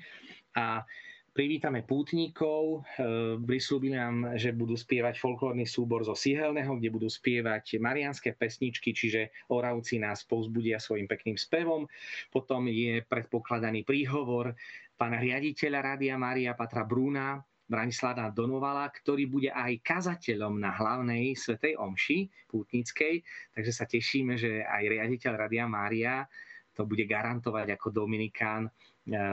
a 0.54 0.86
privítame 1.34 1.82
pútnikov. 1.82 2.86
E, 2.94 3.42
prislúbili 3.42 3.98
nám, 3.98 4.38
že 4.38 4.54
budú 4.54 4.78
spievať 4.78 5.18
folklórny 5.18 5.66
súbor 5.66 6.06
zo 6.06 6.14
Sihelného, 6.14 6.78
kde 6.78 6.94
budú 6.94 7.10
spievať 7.10 7.82
marianské 7.82 8.38
pesničky, 8.38 8.94
čiže 8.94 9.34
Oravci 9.50 9.98
nás 9.98 10.22
povzbudia 10.30 10.78
svojim 10.78 11.10
pekným 11.10 11.42
spevom. 11.42 11.90
Potom 12.30 12.70
je 12.70 13.02
predpokladaný 13.02 13.82
príhovor 13.82 14.54
pána 14.94 15.18
riaditeľa 15.18 15.80
Rádia 15.82 16.16
Maria 16.22 16.54
Patra 16.54 16.86
Brúna, 16.86 17.42
Branislava 17.64 18.28
Donovala, 18.30 18.92
ktorý 18.92 19.28
bude 19.32 19.50
aj 19.50 19.80
kazateľom 19.82 20.60
na 20.60 20.76
hlavnej 20.76 21.32
svetej 21.34 21.80
omši 21.80 22.28
pútnickej, 22.52 23.24
takže 23.56 23.72
sa 23.72 23.88
tešíme, 23.88 24.36
že 24.36 24.68
aj 24.68 24.84
riaditeľ 24.84 25.32
Radia 25.34 25.66
Mária 25.66 26.28
to 26.74 26.84
bude 26.90 27.06
garantovať 27.06 27.78
ako 27.78 28.04
Dominikán 28.04 28.68
e, 28.68 28.72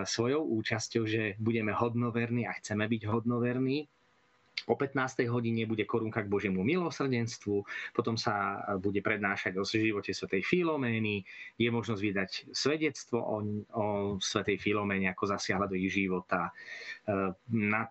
svojou 0.05 0.45
účasťou, 0.61 1.03
že 1.09 1.23
budeme 1.41 1.73
hodnoverní 1.73 2.45
a 2.45 2.53
chceme 2.61 2.85
byť 2.85 3.03
hodnoverní. 3.09 3.89
O 4.69 4.77
15. 4.77 5.25
hodine 5.33 5.65
bude 5.65 5.89
korunka 5.89 6.21
k 6.21 6.29
Božiemu 6.29 6.61
milosrdenstvu, 6.61 7.65
potom 7.97 8.21
sa 8.21 8.61
bude 8.77 9.01
prednášať 9.01 9.57
o 9.57 9.65
živote 9.65 10.13
svätej 10.13 10.45
Filomény, 10.45 11.25
je 11.57 11.69
možnosť 11.73 12.03
vydať 12.05 12.31
svedectvo 12.53 13.25
o, 13.25 13.37
o 13.73 13.85
svätej 14.21 14.61
Filoméne, 14.61 15.09
ako 15.09 15.33
zasiahla 15.33 15.65
do 15.65 15.81
ich 15.81 15.89
života. 15.89 16.53
E, 17.09 17.33
na 17.57 17.89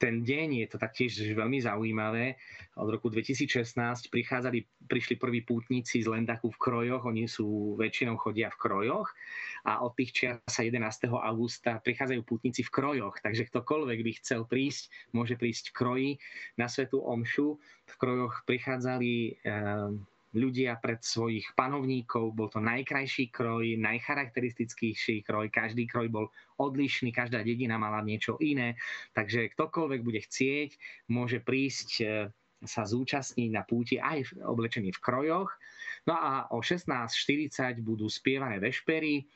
ten 0.00 0.24
deň 0.24 0.64
je 0.64 0.66
to 0.72 0.80
taktiež 0.80 1.12
veľmi 1.36 1.60
zaujímavé. 1.60 2.40
Od 2.80 2.88
roku 2.88 3.12
2016 3.12 3.76
prichádzali, 4.08 4.88
prišli 4.88 5.20
prví 5.20 5.44
pútnici 5.44 6.00
z 6.00 6.08
Lendaku 6.08 6.48
v 6.48 6.56
Krojoch, 6.56 7.04
oni 7.04 7.28
sú 7.28 7.76
väčšinou 7.76 8.16
chodia 8.16 8.48
v 8.48 8.56
Krojoch 8.56 9.12
a 9.68 9.84
od 9.84 9.92
tých 9.92 10.10
čias 10.16 10.40
sa 10.48 10.64
11. 10.64 10.80
augusta 11.12 11.76
prichádzajú 11.84 12.24
pútnici 12.24 12.64
v 12.64 12.72
Krojoch, 12.72 13.20
takže 13.20 13.44
ktokoľvek 13.52 13.98
by 14.00 14.12
chcel 14.24 14.48
prísť, 14.48 14.88
môže 15.12 15.36
prísť 15.36 15.70
v 15.70 15.76
Kroji 15.76 16.10
na 16.56 16.72
Svetu 16.72 17.04
Omšu. 17.04 17.60
V 17.84 17.94
Krojoch 18.00 18.40
prichádzali 18.48 19.44
eh, 19.44 19.92
ľudia 20.34 20.78
pred 20.78 21.02
svojich 21.02 21.54
panovníkov. 21.58 22.34
Bol 22.34 22.48
to 22.50 22.62
najkrajší 22.62 23.34
kroj, 23.34 23.74
najcharakteristickejší 23.78 25.26
kroj. 25.26 25.50
Každý 25.50 25.90
kroj 25.90 26.06
bol 26.10 26.26
odlišný, 26.62 27.10
každá 27.10 27.42
dedina 27.42 27.80
mala 27.80 28.02
niečo 28.04 28.38
iné. 28.38 28.78
Takže 29.14 29.50
ktokoľvek 29.58 30.00
bude 30.06 30.20
chcieť, 30.22 30.70
môže 31.10 31.42
prísť 31.42 31.90
e, 32.00 32.06
sa 32.62 32.82
zúčastniť 32.86 33.50
na 33.50 33.66
púti 33.66 33.98
aj 33.98 34.38
oblečený 34.44 34.94
v 34.94 35.02
krojoch. 35.02 35.50
No 36.06 36.14
a 36.16 36.46
o 36.54 36.62
16.40 36.62 37.82
budú 37.82 38.06
spievané 38.06 38.62
vešpery, 38.62 39.26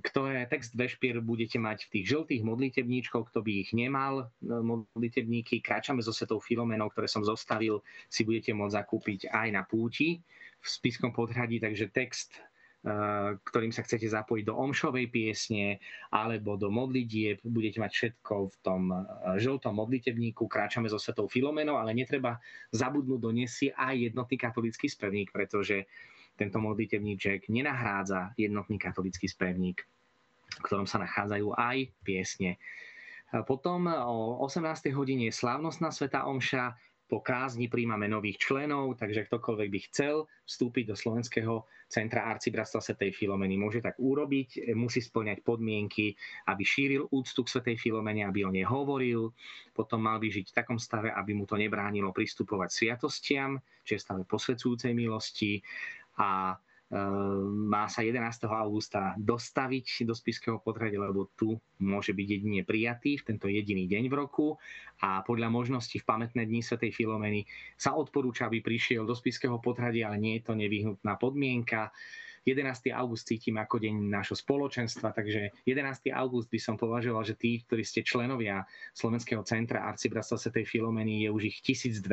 ktoré 0.00 0.48
text 0.48 0.74
vešpier 0.74 1.20
budete 1.20 1.60
mať 1.60 1.86
v 1.86 1.92
tých 2.00 2.06
žltých 2.16 2.42
modlitebníčkoch, 2.42 3.30
kto 3.30 3.44
by 3.44 3.52
ich 3.66 3.70
nemal, 3.76 4.32
no, 4.40 4.86
modlitebníky, 4.96 5.60
kráčame 5.60 6.00
so 6.00 6.10
Svetou 6.10 6.40
Filomenou, 6.40 6.90
ktoré 6.90 7.06
som 7.06 7.20
zostavil, 7.20 7.84
si 8.08 8.24
budete 8.24 8.50
môcť 8.56 8.74
zakúpiť 8.74 9.20
aj 9.30 9.48
na 9.52 9.62
púti 9.62 10.24
v 10.64 10.66
spiskom 10.66 11.12
podhradí, 11.12 11.60
takže 11.60 11.92
text 11.92 12.32
eh, 12.88 13.36
ktorým 13.36 13.70
sa 13.70 13.84
chcete 13.84 14.08
zapojiť 14.08 14.44
do 14.48 14.56
omšovej 14.56 15.12
piesne 15.12 15.78
alebo 16.08 16.56
do 16.56 16.72
modlitieb, 16.72 17.44
budete 17.44 17.78
mať 17.84 17.92
všetko 17.92 18.34
v 18.48 18.56
tom 18.64 18.82
eh, 18.88 19.02
žltom 19.36 19.76
modlitebníku, 19.76 20.48
kráčame 20.48 20.88
so 20.88 20.96
Svetou 20.96 21.28
Filomenou, 21.28 21.76
ale 21.76 21.92
netreba 21.92 22.40
zabudnúť 22.72 23.20
doniesť 23.20 23.54
si 23.54 23.66
aj 23.68 23.94
jednotný 24.10 24.36
katolický 24.40 24.88
spevník, 24.88 25.28
pretože 25.30 25.84
tento 26.34 26.58
modlitevníček 26.58 27.46
nenahrádza 27.50 28.34
jednotný 28.34 28.78
katolický 28.78 29.30
spevník, 29.30 29.82
v 30.58 30.62
ktorom 30.62 30.86
sa 30.86 31.02
nachádzajú 31.02 31.54
aj 31.54 31.90
piesne. 32.02 32.58
Potom 33.50 33.90
o 33.90 34.38
18. 34.46 34.94
hodine 34.94 35.26
je 35.26 35.34
slávnostná 35.34 35.90
Sveta 35.90 36.26
Omša, 36.30 36.78
po 37.04 37.20
kázni 37.20 37.68
príjmame 37.68 38.08
nových 38.08 38.40
členov, 38.40 38.96
takže 38.96 39.28
ktokoľvek 39.28 39.68
by 39.68 39.80
chcel 39.92 40.24
vstúpiť 40.48 40.84
do 40.88 40.96
Slovenského 40.96 41.68
centra 41.84 42.24
Arcibratstva 42.32 42.80
Svetej 42.80 43.12
Filomeny, 43.12 43.60
môže 43.60 43.84
tak 43.84 44.00
urobiť, 44.00 44.72
musí 44.72 45.04
splňať 45.04 45.44
podmienky, 45.44 46.16
aby 46.48 46.64
šíril 46.64 47.04
úctu 47.12 47.44
k 47.44 47.52
Svetej 47.52 47.76
Filomene, 47.76 48.24
aby 48.24 48.48
o 48.48 48.50
nej 48.50 48.64
hovoril, 48.64 49.36
potom 49.76 50.00
mal 50.00 50.16
by 50.16 50.32
žiť 50.32 50.46
v 50.48 50.56
takom 50.56 50.80
stave, 50.80 51.12
aby 51.12 51.36
mu 51.36 51.44
to 51.44 51.60
nebránilo 51.60 52.08
pristupovať 52.08 52.72
sviatostiam, 52.72 53.60
čiže 53.84 54.00
stave 54.00 54.24
posvedzujúcej 54.24 54.96
milosti, 54.96 55.60
a 56.18 56.54
e, 56.54 56.56
má 57.68 57.90
sa 57.90 58.02
11. 58.02 58.22
augusta 58.46 59.14
dostaviť 59.18 60.06
do 60.06 60.14
spiského 60.14 60.62
potradia, 60.62 61.02
lebo 61.02 61.30
tu 61.34 61.58
môže 61.82 62.14
byť 62.14 62.26
jedine 62.26 62.62
prijatý 62.62 63.18
v 63.18 63.26
tento 63.34 63.46
jediný 63.50 63.86
deň 63.90 64.04
v 64.06 64.14
roku 64.14 64.56
a 65.02 65.22
podľa 65.26 65.50
možností 65.50 65.98
v 66.00 66.08
pamätné 66.08 66.46
dni 66.46 66.62
Sv. 66.62 66.78
Filomeny 66.94 67.46
sa 67.74 67.98
odporúča, 67.98 68.46
aby 68.46 68.62
prišiel 68.62 69.02
do 69.04 69.14
spiského 69.16 69.58
potradia, 69.58 70.08
ale 70.10 70.22
nie 70.22 70.34
je 70.38 70.46
to 70.46 70.54
nevyhnutná 70.54 71.18
podmienka. 71.18 71.90
11. 72.44 72.92
august 72.92 73.24
cítim 73.24 73.56
ako 73.56 73.80
deň 73.80 74.12
nášho 74.12 74.36
spoločenstva, 74.36 75.16
takže 75.16 75.48
11. 75.64 76.12
august 76.12 76.52
by 76.52 76.60
som 76.60 76.76
považoval, 76.76 77.24
že 77.24 77.40
tí, 77.40 77.64
ktorí 77.64 77.80
ste 77.80 78.04
členovia 78.04 78.68
Slovenského 78.92 79.40
centra 79.48 79.88
Arcibratstva 79.88 80.36
Svetej 80.36 80.68
Filomeny, 80.68 81.24
je 81.24 81.32
už 81.32 81.42
ich 81.48 81.58
1200 81.64 82.04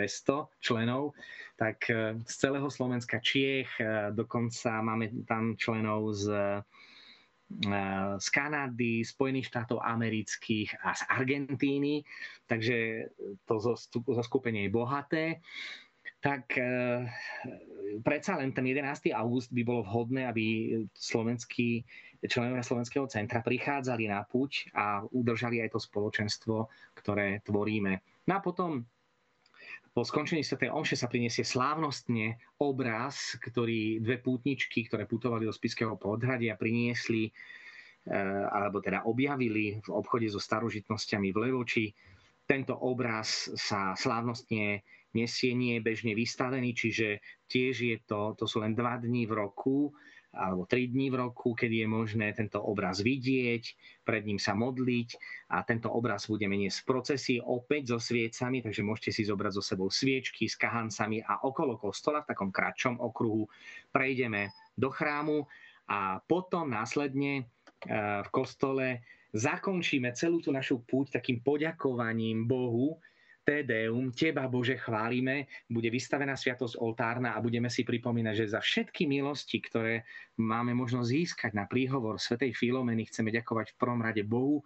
členov, 0.64 1.12
tak 1.60 1.84
e, 1.92 2.16
z 2.24 2.34
celého 2.48 2.72
Slovenska 2.72 3.20
Čiech, 3.20 3.76
e, 3.76 4.16
dokonca 4.16 4.80
máme 4.80 5.12
tam 5.28 5.60
členov 5.60 6.16
z 6.16 6.32
e, 6.32 6.64
z 8.16 8.28
Kanady, 8.32 9.04
Spojených 9.04 9.52
štátov 9.52 9.84
amerických 9.84 10.72
a 10.88 10.96
z 10.96 11.04
Argentíny, 11.12 12.00
takže 12.48 13.12
to 13.44 13.60
zoskupenie 14.08 14.68
je 14.68 14.72
bohaté 14.72 15.24
tak 16.22 16.54
e, 16.56 17.04
predsa 18.06 18.38
len 18.38 18.54
ten 18.54 18.64
11. 18.64 19.10
august 19.12 19.50
by 19.50 19.62
bolo 19.66 19.82
vhodné, 19.82 20.30
aby 20.30 20.46
slovenskí 20.94 21.84
členovia 22.22 22.62
Slovenského 22.62 23.10
centra 23.10 23.42
prichádzali 23.42 24.06
na 24.06 24.22
púť 24.22 24.70
a 24.78 25.02
udržali 25.10 25.66
aj 25.66 25.74
to 25.74 25.80
spoločenstvo, 25.82 26.70
ktoré 26.94 27.42
tvoríme. 27.42 27.98
No 28.30 28.38
a 28.38 28.40
potom 28.44 28.86
po 29.92 30.08
skončení 30.08 30.46
Sv. 30.46 30.72
Omše 30.72 30.96
sa 30.96 31.12
priniesie 31.12 31.44
slávnostne 31.44 32.40
obraz, 32.62 33.36
ktorý 33.42 34.00
dve 34.00 34.24
pútničky, 34.24 34.88
ktoré 34.88 35.04
putovali 35.04 35.44
do 35.44 35.52
Spiského 35.52 36.00
podhradia, 36.00 36.56
priniesli 36.56 37.28
e, 37.28 37.32
alebo 38.48 38.80
teda 38.80 39.04
objavili 39.04 39.84
v 39.84 39.90
obchode 39.92 40.32
so 40.32 40.40
starožitnosťami 40.40 41.36
v 41.36 41.38
Levoči. 41.44 41.86
Tento 42.52 42.76
obraz 42.76 43.48
sa 43.56 43.96
slávnostne 43.96 44.84
nesie, 45.16 45.56
nie 45.56 45.80
je 45.80 45.88
bežne 45.88 46.12
vystavený, 46.12 46.76
čiže 46.76 47.24
tiež 47.48 47.76
je 47.80 47.98
to, 48.04 48.36
to 48.36 48.44
sú 48.44 48.60
len 48.60 48.76
dva 48.76 49.00
dní 49.00 49.24
v 49.24 49.40
roku, 49.40 49.96
alebo 50.36 50.68
tri 50.68 50.92
dní 50.92 51.08
v 51.12 51.24
roku, 51.24 51.56
kedy 51.56 51.84
je 51.84 51.88
možné 51.88 52.36
tento 52.36 52.60
obraz 52.60 53.00
vidieť, 53.00 53.64
pred 54.04 54.28
ním 54.28 54.36
sa 54.36 54.52
modliť 54.52 55.10
a 55.56 55.64
tento 55.64 55.88
obraz 55.92 56.28
budeme 56.28 56.60
niesť 56.60 56.84
v 56.84 56.90
procesii 56.92 57.40
opäť 57.40 57.96
so 57.96 58.00
sviecami, 58.04 58.60
takže 58.60 58.84
môžete 58.84 59.12
si 59.16 59.24
zobrať 59.28 59.52
so 59.56 59.64
sebou 59.64 59.88
sviečky 59.88 60.52
s 60.52 60.60
kahancami 60.60 61.24
a 61.24 61.48
okolo 61.48 61.80
kostola 61.80 62.24
v 62.24 62.36
takom 62.36 62.52
kratšom 62.52 63.00
okruhu 63.00 63.48
prejdeme 63.96 64.52
do 64.76 64.92
chrámu 64.92 65.48
a 65.88 66.20
potom 66.24 66.68
následne 66.68 67.48
eh, 67.88 68.24
v 68.24 68.30
kostole 68.32 69.04
zakončíme 69.32 70.12
celú 70.14 70.44
tú 70.44 70.52
našu 70.52 70.84
púť 70.84 71.20
takým 71.20 71.40
poďakovaním 71.44 72.46
Bohu 72.46 73.00
Tedeum, 73.42 74.14
Teba 74.14 74.46
Bože 74.46 74.78
chválime, 74.78 75.50
bude 75.66 75.90
vystavená 75.90 76.38
sviatosť 76.38 76.78
oltárna 76.78 77.34
a 77.34 77.42
budeme 77.42 77.74
si 77.74 77.82
pripomínať, 77.82 78.36
že 78.38 78.54
za 78.54 78.62
všetky 78.62 79.10
milosti, 79.10 79.58
ktoré 79.58 80.06
máme 80.38 80.78
možnosť 80.78 81.10
získať 81.10 81.52
na 81.58 81.66
príhovor 81.66 82.22
Svetej 82.22 82.54
Filomeny, 82.54 83.10
chceme 83.10 83.34
ďakovať 83.34 83.74
v 83.74 83.80
prvom 83.82 84.02
rade 84.06 84.22
Bohu 84.22 84.62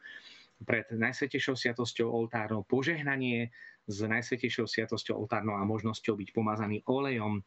pred 0.67 0.83
Najsvetejšou 0.91 1.55
sviatosťou 1.55 2.07
oltárnou. 2.11 2.67
Požehnanie 2.67 3.55
s 3.87 3.97
Najsvetejšou 4.03 4.67
sviatosťou 4.67 5.23
oltárnou 5.23 5.55
a 5.55 5.63
možnosťou 5.63 6.19
byť 6.19 6.29
pomazaný 6.35 6.83
olejom 6.83 7.39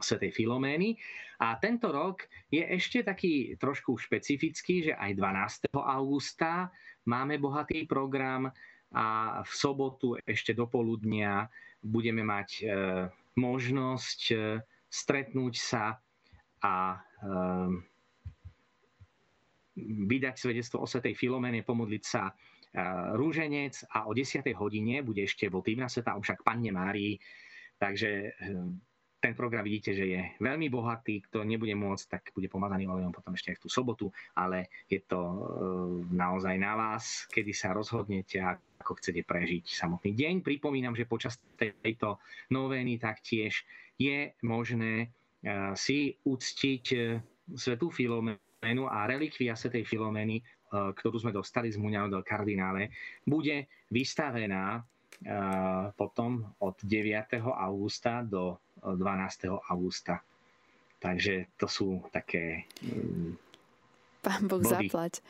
Svetej 0.00 0.34
Filomény. 0.34 0.98
A 1.42 1.58
tento 1.58 1.90
rok 1.90 2.26
je 2.50 2.62
ešte 2.62 3.02
taký 3.02 3.58
trošku 3.58 3.98
špecifický, 3.98 4.90
že 4.90 4.92
aj 4.94 5.12
12. 5.70 5.74
augusta 5.74 6.70
máme 7.06 7.38
bohatý 7.38 7.84
program 7.84 8.48
a 8.94 9.40
v 9.42 9.52
sobotu 9.52 10.14
ešte 10.22 10.54
do 10.54 10.70
poludnia 10.70 11.50
budeme 11.82 12.22
mať 12.22 12.48
e, 12.62 12.64
možnosť 13.36 14.20
e, 14.30 14.36
stretnúť 14.86 15.54
sa 15.58 15.98
a 16.62 16.74
e, 16.94 16.98
vydať 20.06 20.34
svedectvo 20.38 20.80
o 20.80 20.86
Svetej 20.86 21.18
Filomene, 21.18 21.66
pomodliť 21.66 22.04
sa 22.06 22.30
rúženec 23.14 23.86
a 23.94 24.10
o 24.10 24.14
10. 24.14 24.42
hodine 24.58 25.02
bude 25.06 25.22
ešte 25.22 25.46
votívna 25.46 25.86
sveta 25.86 26.14
však 26.14 26.42
Panne 26.42 26.74
Márii. 26.74 27.18
Takže 27.78 28.34
ten 29.24 29.32
program 29.32 29.64
vidíte, 29.64 29.96
že 29.96 30.04
je 30.04 30.20
veľmi 30.36 30.68
bohatý, 30.68 31.24
kto 31.24 31.48
nebude 31.48 31.72
môcť, 31.72 32.04
tak 32.12 32.22
bude 32.36 32.52
pomazaný 32.52 32.84
olejom 32.92 33.08
potom 33.08 33.32
ešte 33.32 33.56
aj 33.56 33.56
v 33.56 33.62
tú 33.64 33.68
sobotu, 33.72 34.06
ale 34.36 34.68
je 34.84 35.00
to 35.00 35.16
e, 35.16 35.36
naozaj 36.12 36.52
na 36.60 36.76
vás, 36.76 37.24
kedy 37.32 37.56
sa 37.56 37.72
rozhodnete, 37.72 38.44
ako 38.44 39.00
chcete 39.00 39.24
prežiť 39.24 39.64
samotný 39.64 40.12
deň. 40.12 40.34
Pripomínam, 40.44 40.92
že 40.92 41.08
počas 41.08 41.40
tejto 41.56 42.20
novény 42.52 43.00
taktiež 43.00 43.64
je 43.96 44.28
možné 44.44 45.08
e, 45.40 45.72
si 45.72 46.20
uctiť 46.20 46.84
e, 46.92 46.98
svetú 47.56 47.88
Filomenu 47.88 48.84
a 48.92 49.08
relikvia 49.08 49.56
svetej 49.56 49.88
Filomeny, 49.88 50.44
ktorú 50.74 51.22
sme 51.22 51.30
dostali 51.30 51.70
z 51.70 51.78
Muňao 51.78 52.10
del 52.10 52.26
Kardinále, 52.26 52.90
bude 53.22 53.70
vystavená 53.94 54.82
potom 55.94 56.52
od 56.58 56.76
9. 56.82 57.38
augusta 57.40 58.26
do 58.26 58.58
12. 58.82 59.48
augusta. 59.70 60.20
Takže 61.00 61.52
to 61.60 61.68
sú 61.68 62.00
také... 62.08 62.64
Mm, 62.80 63.36
Pán 64.24 64.48
Boh 64.48 64.64
body. 64.64 64.88
zaplať. 64.88 65.20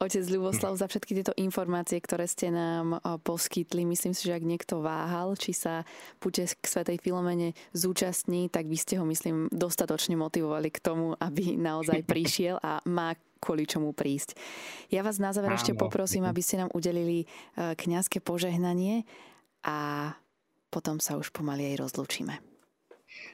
Otec 0.00 0.24
Ľuboslav, 0.32 0.80
za 0.80 0.88
všetky 0.88 1.12
tieto 1.12 1.36
informácie, 1.36 2.00
ktoré 2.00 2.24
ste 2.24 2.48
nám 2.48 3.04
poskytli, 3.20 3.84
myslím 3.84 4.16
si, 4.16 4.32
že 4.32 4.40
ak 4.40 4.48
niekto 4.48 4.80
váhal, 4.80 5.36
či 5.36 5.52
sa 5.52 5.84
púte 6.16 6.40
k 6.48 6.64
Svetej 6.64 7.04
Filomene 7.04 7.52
zúčastní, 7.76 8.48
tak 8.48 8.64
vy 8.64 8.80
ste 8.80 8.96
ho, 8.96 9.04
myslím, 9.04 9.52
dostatočne 9.52 10.16
motivovali 10.16 10.72
k 10.72 10.80
tomu, 10.80 11.12
aby 11.20 11.52
naozaj 11.52 12.00
prišiel 12.10 12.56
a 12.64 12.80
má 12.88 13.12
kvôli 13.40 13.64
čomu 13.64 13.96
prísť. 13.96 14.36
Ja 14.92 15.00
vás 15.00 15.16
na 15.16 15.32
záver 15.32 15.56
ešte 15.56 15.72
poprosím, 15.72 16.28
aby 16.28 16.44
ste 16.44 16.60
nám 16.60 16.70
udelili 16.76 17.24
kňazské 17.56 18.20
požehnanie 18.20 19.08
a 19.64 20.12
potom 20.70 21.02
sa 21.02 21.18
už 21.18 21.34
pomaly 21.34 21.74
aj 21.74 21.82
rozlúčime. 21.82 22.38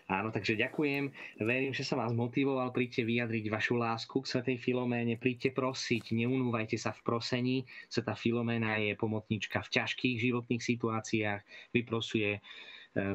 Áno, 0.07 0.31
takže 0.31 0.55
ďakujem. 0.55 1.11
Verím, 1.42 1.75
že 1.75 1.83
som 1.83 1.99
vás 1.99 2.14
motivoval. 2.14 2.71
Príďte 2.71 3.03
vyjadriť 3.03 3.45
vašu 3.51 3.75
lásku 3.77 4.14
k 4.23 4.31
Svetej 4.31 4.59
Filoméne. 4.62 5.19
Príďte 5.19 5.51
prosiť, 5.53 6.14
neunúvajte 6.14 6.79
sa 6.79 6.95
v 6.95 7.01
prosení. 7.03 7.57
Sveta 7.90 8.14
Filoména 8.14 8.79
je 8.79 8.95
pomocníčka 8.95 9.61
v 9.66 9.73
ťažkých 9.83 10.16
životných 10.31 10.62
situáciách. 10.62 11.40
Vyprosuje 11.75 12.38
e, 12.38 12.40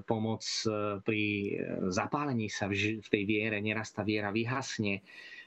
pomoc 0.04 0.44
e, 0.44 1.00
pri 1.02 1.24
e, 1.24 1.50
zapálení 1.90 2.52
sa 2.52 2.68
v 2.68 3.08
tej 3.08 3.24
viere. 3.24 3.58
Neraz 3.64 3.96
tá 3.96 4.04
viera 4.04 4.30
vyhasne. 4.30 5.02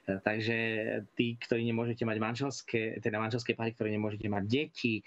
Takže 0.05 0.57
tí, 1.17 1.33
ktorí 1.41 1.65
nemôžete 1.65 2.05
mať 2.05 2.17
manželské, 2.21 3.01
teda 3.01 3.17
manželské 3.17 3.57
páry, 3.57 3.73
ktoré 3.73 3.89
nemôžete 3.89 4.29
mať 4.29 4.43
deti, 4.45 5.01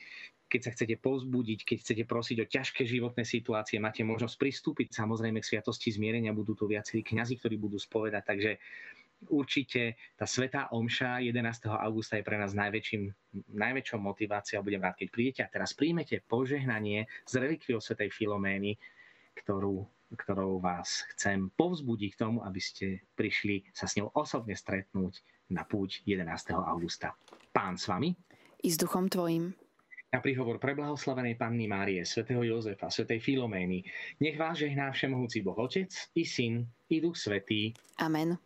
keď 0.48 0.60
sa 0.64 0.70
chcete 0.74 0.96
povzbudiť, 0.98 1.60
keď 1.62 1.76
chcete 1.84 2.02
prosiť 2.08 2.36
o 2.40 2.50
ťažké 2.50 2.82
životné 2.88 3.22
situácie, 3.22 3.76
máte 3.78 4.00
možnosť 4.02 4.40
pristúpiť 4.40 4.96
samozrejme 4.96 5.44
k 5.44 5.48
sviatosti 5.54 5.92
zmierenia, 5.92 6.32
budú 6.32 6.56
tu 6.56 6.64
viacerí 6.64 7.04
kňazi, 7.04 7.36
ktorí 7.36 7.60
budú 7.60 7.76
spovedať, 7.76 8.22
takže 8.24 8.50
určite 9.28 10.00
tá 10.16 10.24
Svetá 10.24 10.72
Omša 10.72 11.20
11. 11.20 11.68
augusta 11.68 12.16
je 12.16 12.24
pre 12.24 12.40
nás 12.40 12.56
najväčším, 12.56 13.02
najväčšou 13.50 13.98
motiváciou. 14.00 14.64
Budem 14.64 14.82
rád, 14.82 14.96
keď 14.96 15.08
prídete 15.10 15.40
a 15.44 15.52
teraz 15.52 15.76
príjmete 15.76 16.24
požehnanie 16.24 17.10
z 17.28 17.32
relikviou 17.38 17.82
Svetej 17.82 18.08
Filomény, 18.14 18.78
ktorú, 19.44 19.86
ktorou 20.14 20.58
vás 20.58 21.04
chcem 21.14 21.52
povzbudiť 21.54 22.10
k 22.14 22.20
tomu, 22.20 22.38
aby 22.42 22.60
ste 22.60 23.04
prišli 23.14 23.68
sa 23.70 23.86
s 23.86 23.96
ňou 24.00 24.10
osobne 24.16 24.56
stretnúť 24.56 25.20
na 25.52 25.64
púť 25.64 26.02
11. 26.04 26.28
augusta. 26.54 27.16
Pán 27.54 27.80
s 27.80 27.88
vami. 27.88 28.12
I 28.64 28.68
s 28.68 28.76
duchom 28.76 29.06
tvojim 29.06 29.54
na 30.08 30.24
príhovor 30.24 30.56
preblahoslavenej 30.56 31.36
Panny 31.36 31.68
Márie, 31.68 32.00
svätého 32.00 32.40
Jozefa, 32.40 32.88
svätej 32.88 33.20
Filomény, 33.20 33.84
nech 34.24 34.40
vás 34.40 34.56
žehná 34.56 34.88
všemohúci 34.88 35.44
Boh 35.44 35.56
Otec, 35.60 35.92
i 36.16 36.24
Syn, 36.24 36.64
i 36.88 36.96
Duch 36.96 37.20
Svetý. 37.20 37.76
Amen. 38.00 38.40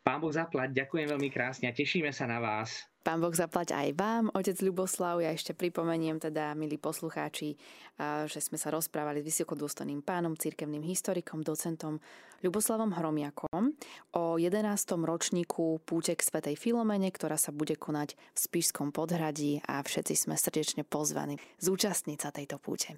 Pán 0.00 0.16
Boh 0.24 0.32
zaplať, 0.32 0.72
ďakujem 0.72 1.12
veľmi 1.12 1.28
krásne 1.28 1.68
a 1.68 1.76
tešíme 1.76 2.08
sa 2.08 2.24
na 2.24 2.40
vás. 2.40 2.88
Pán 3.00 3.16
Boh 3.16 3.32
zaplať 3.32 3.72
aj 3.72 3.88
vám, 3.96 4.28
otec 4.36 4.60
Ľuboslav. 4.60 5.24
Ja 5.24 5.32
ešte 5.32 5.56
pripomeniem 5.56 6.20
teda, 6.20 6.52
milí 6.52 6.76
poslucháči, 6.76 7.56
že 8.28 8.40
sme 8.44 8.60
sa 8.60 8.68
rozprávali 8.68 9.24
s 9.24 9.28
vysokodôstojným 9.32 10.04
pánom, 10.04 10.36
cirkevným 10.36 10.84
historikom, 10.84 11.40
docentom 11.40 11.96
Ľuboslavom 12.44 12.96
Hromiakom 12.96 13.76
o 14.16 14.40
11. 14.40 14.64
ročníku 15.00 15.80
púte 15.84 16.16
k 16.16 16.24
Svetej 16.24 16.56
Filomene, 16.56 17.12
ktorá 17.12 17.36
sa 17.36 17.52
bude 17.52 17.76
konať 17.76 18.16
v 18.16 18.38
Spišskom 18.38 18.92
podhradí 18.92 19.60
a 19.64 19.80
všetci 19.80 20.16
sme 20.16 20.36
srdečne 20.40 20.84
pozvaní 20.84 21.36
zúčastniť 21.60 22.18
sa 22.20 22.32
tejto 22.32 22.56
púte. 22.56 22.96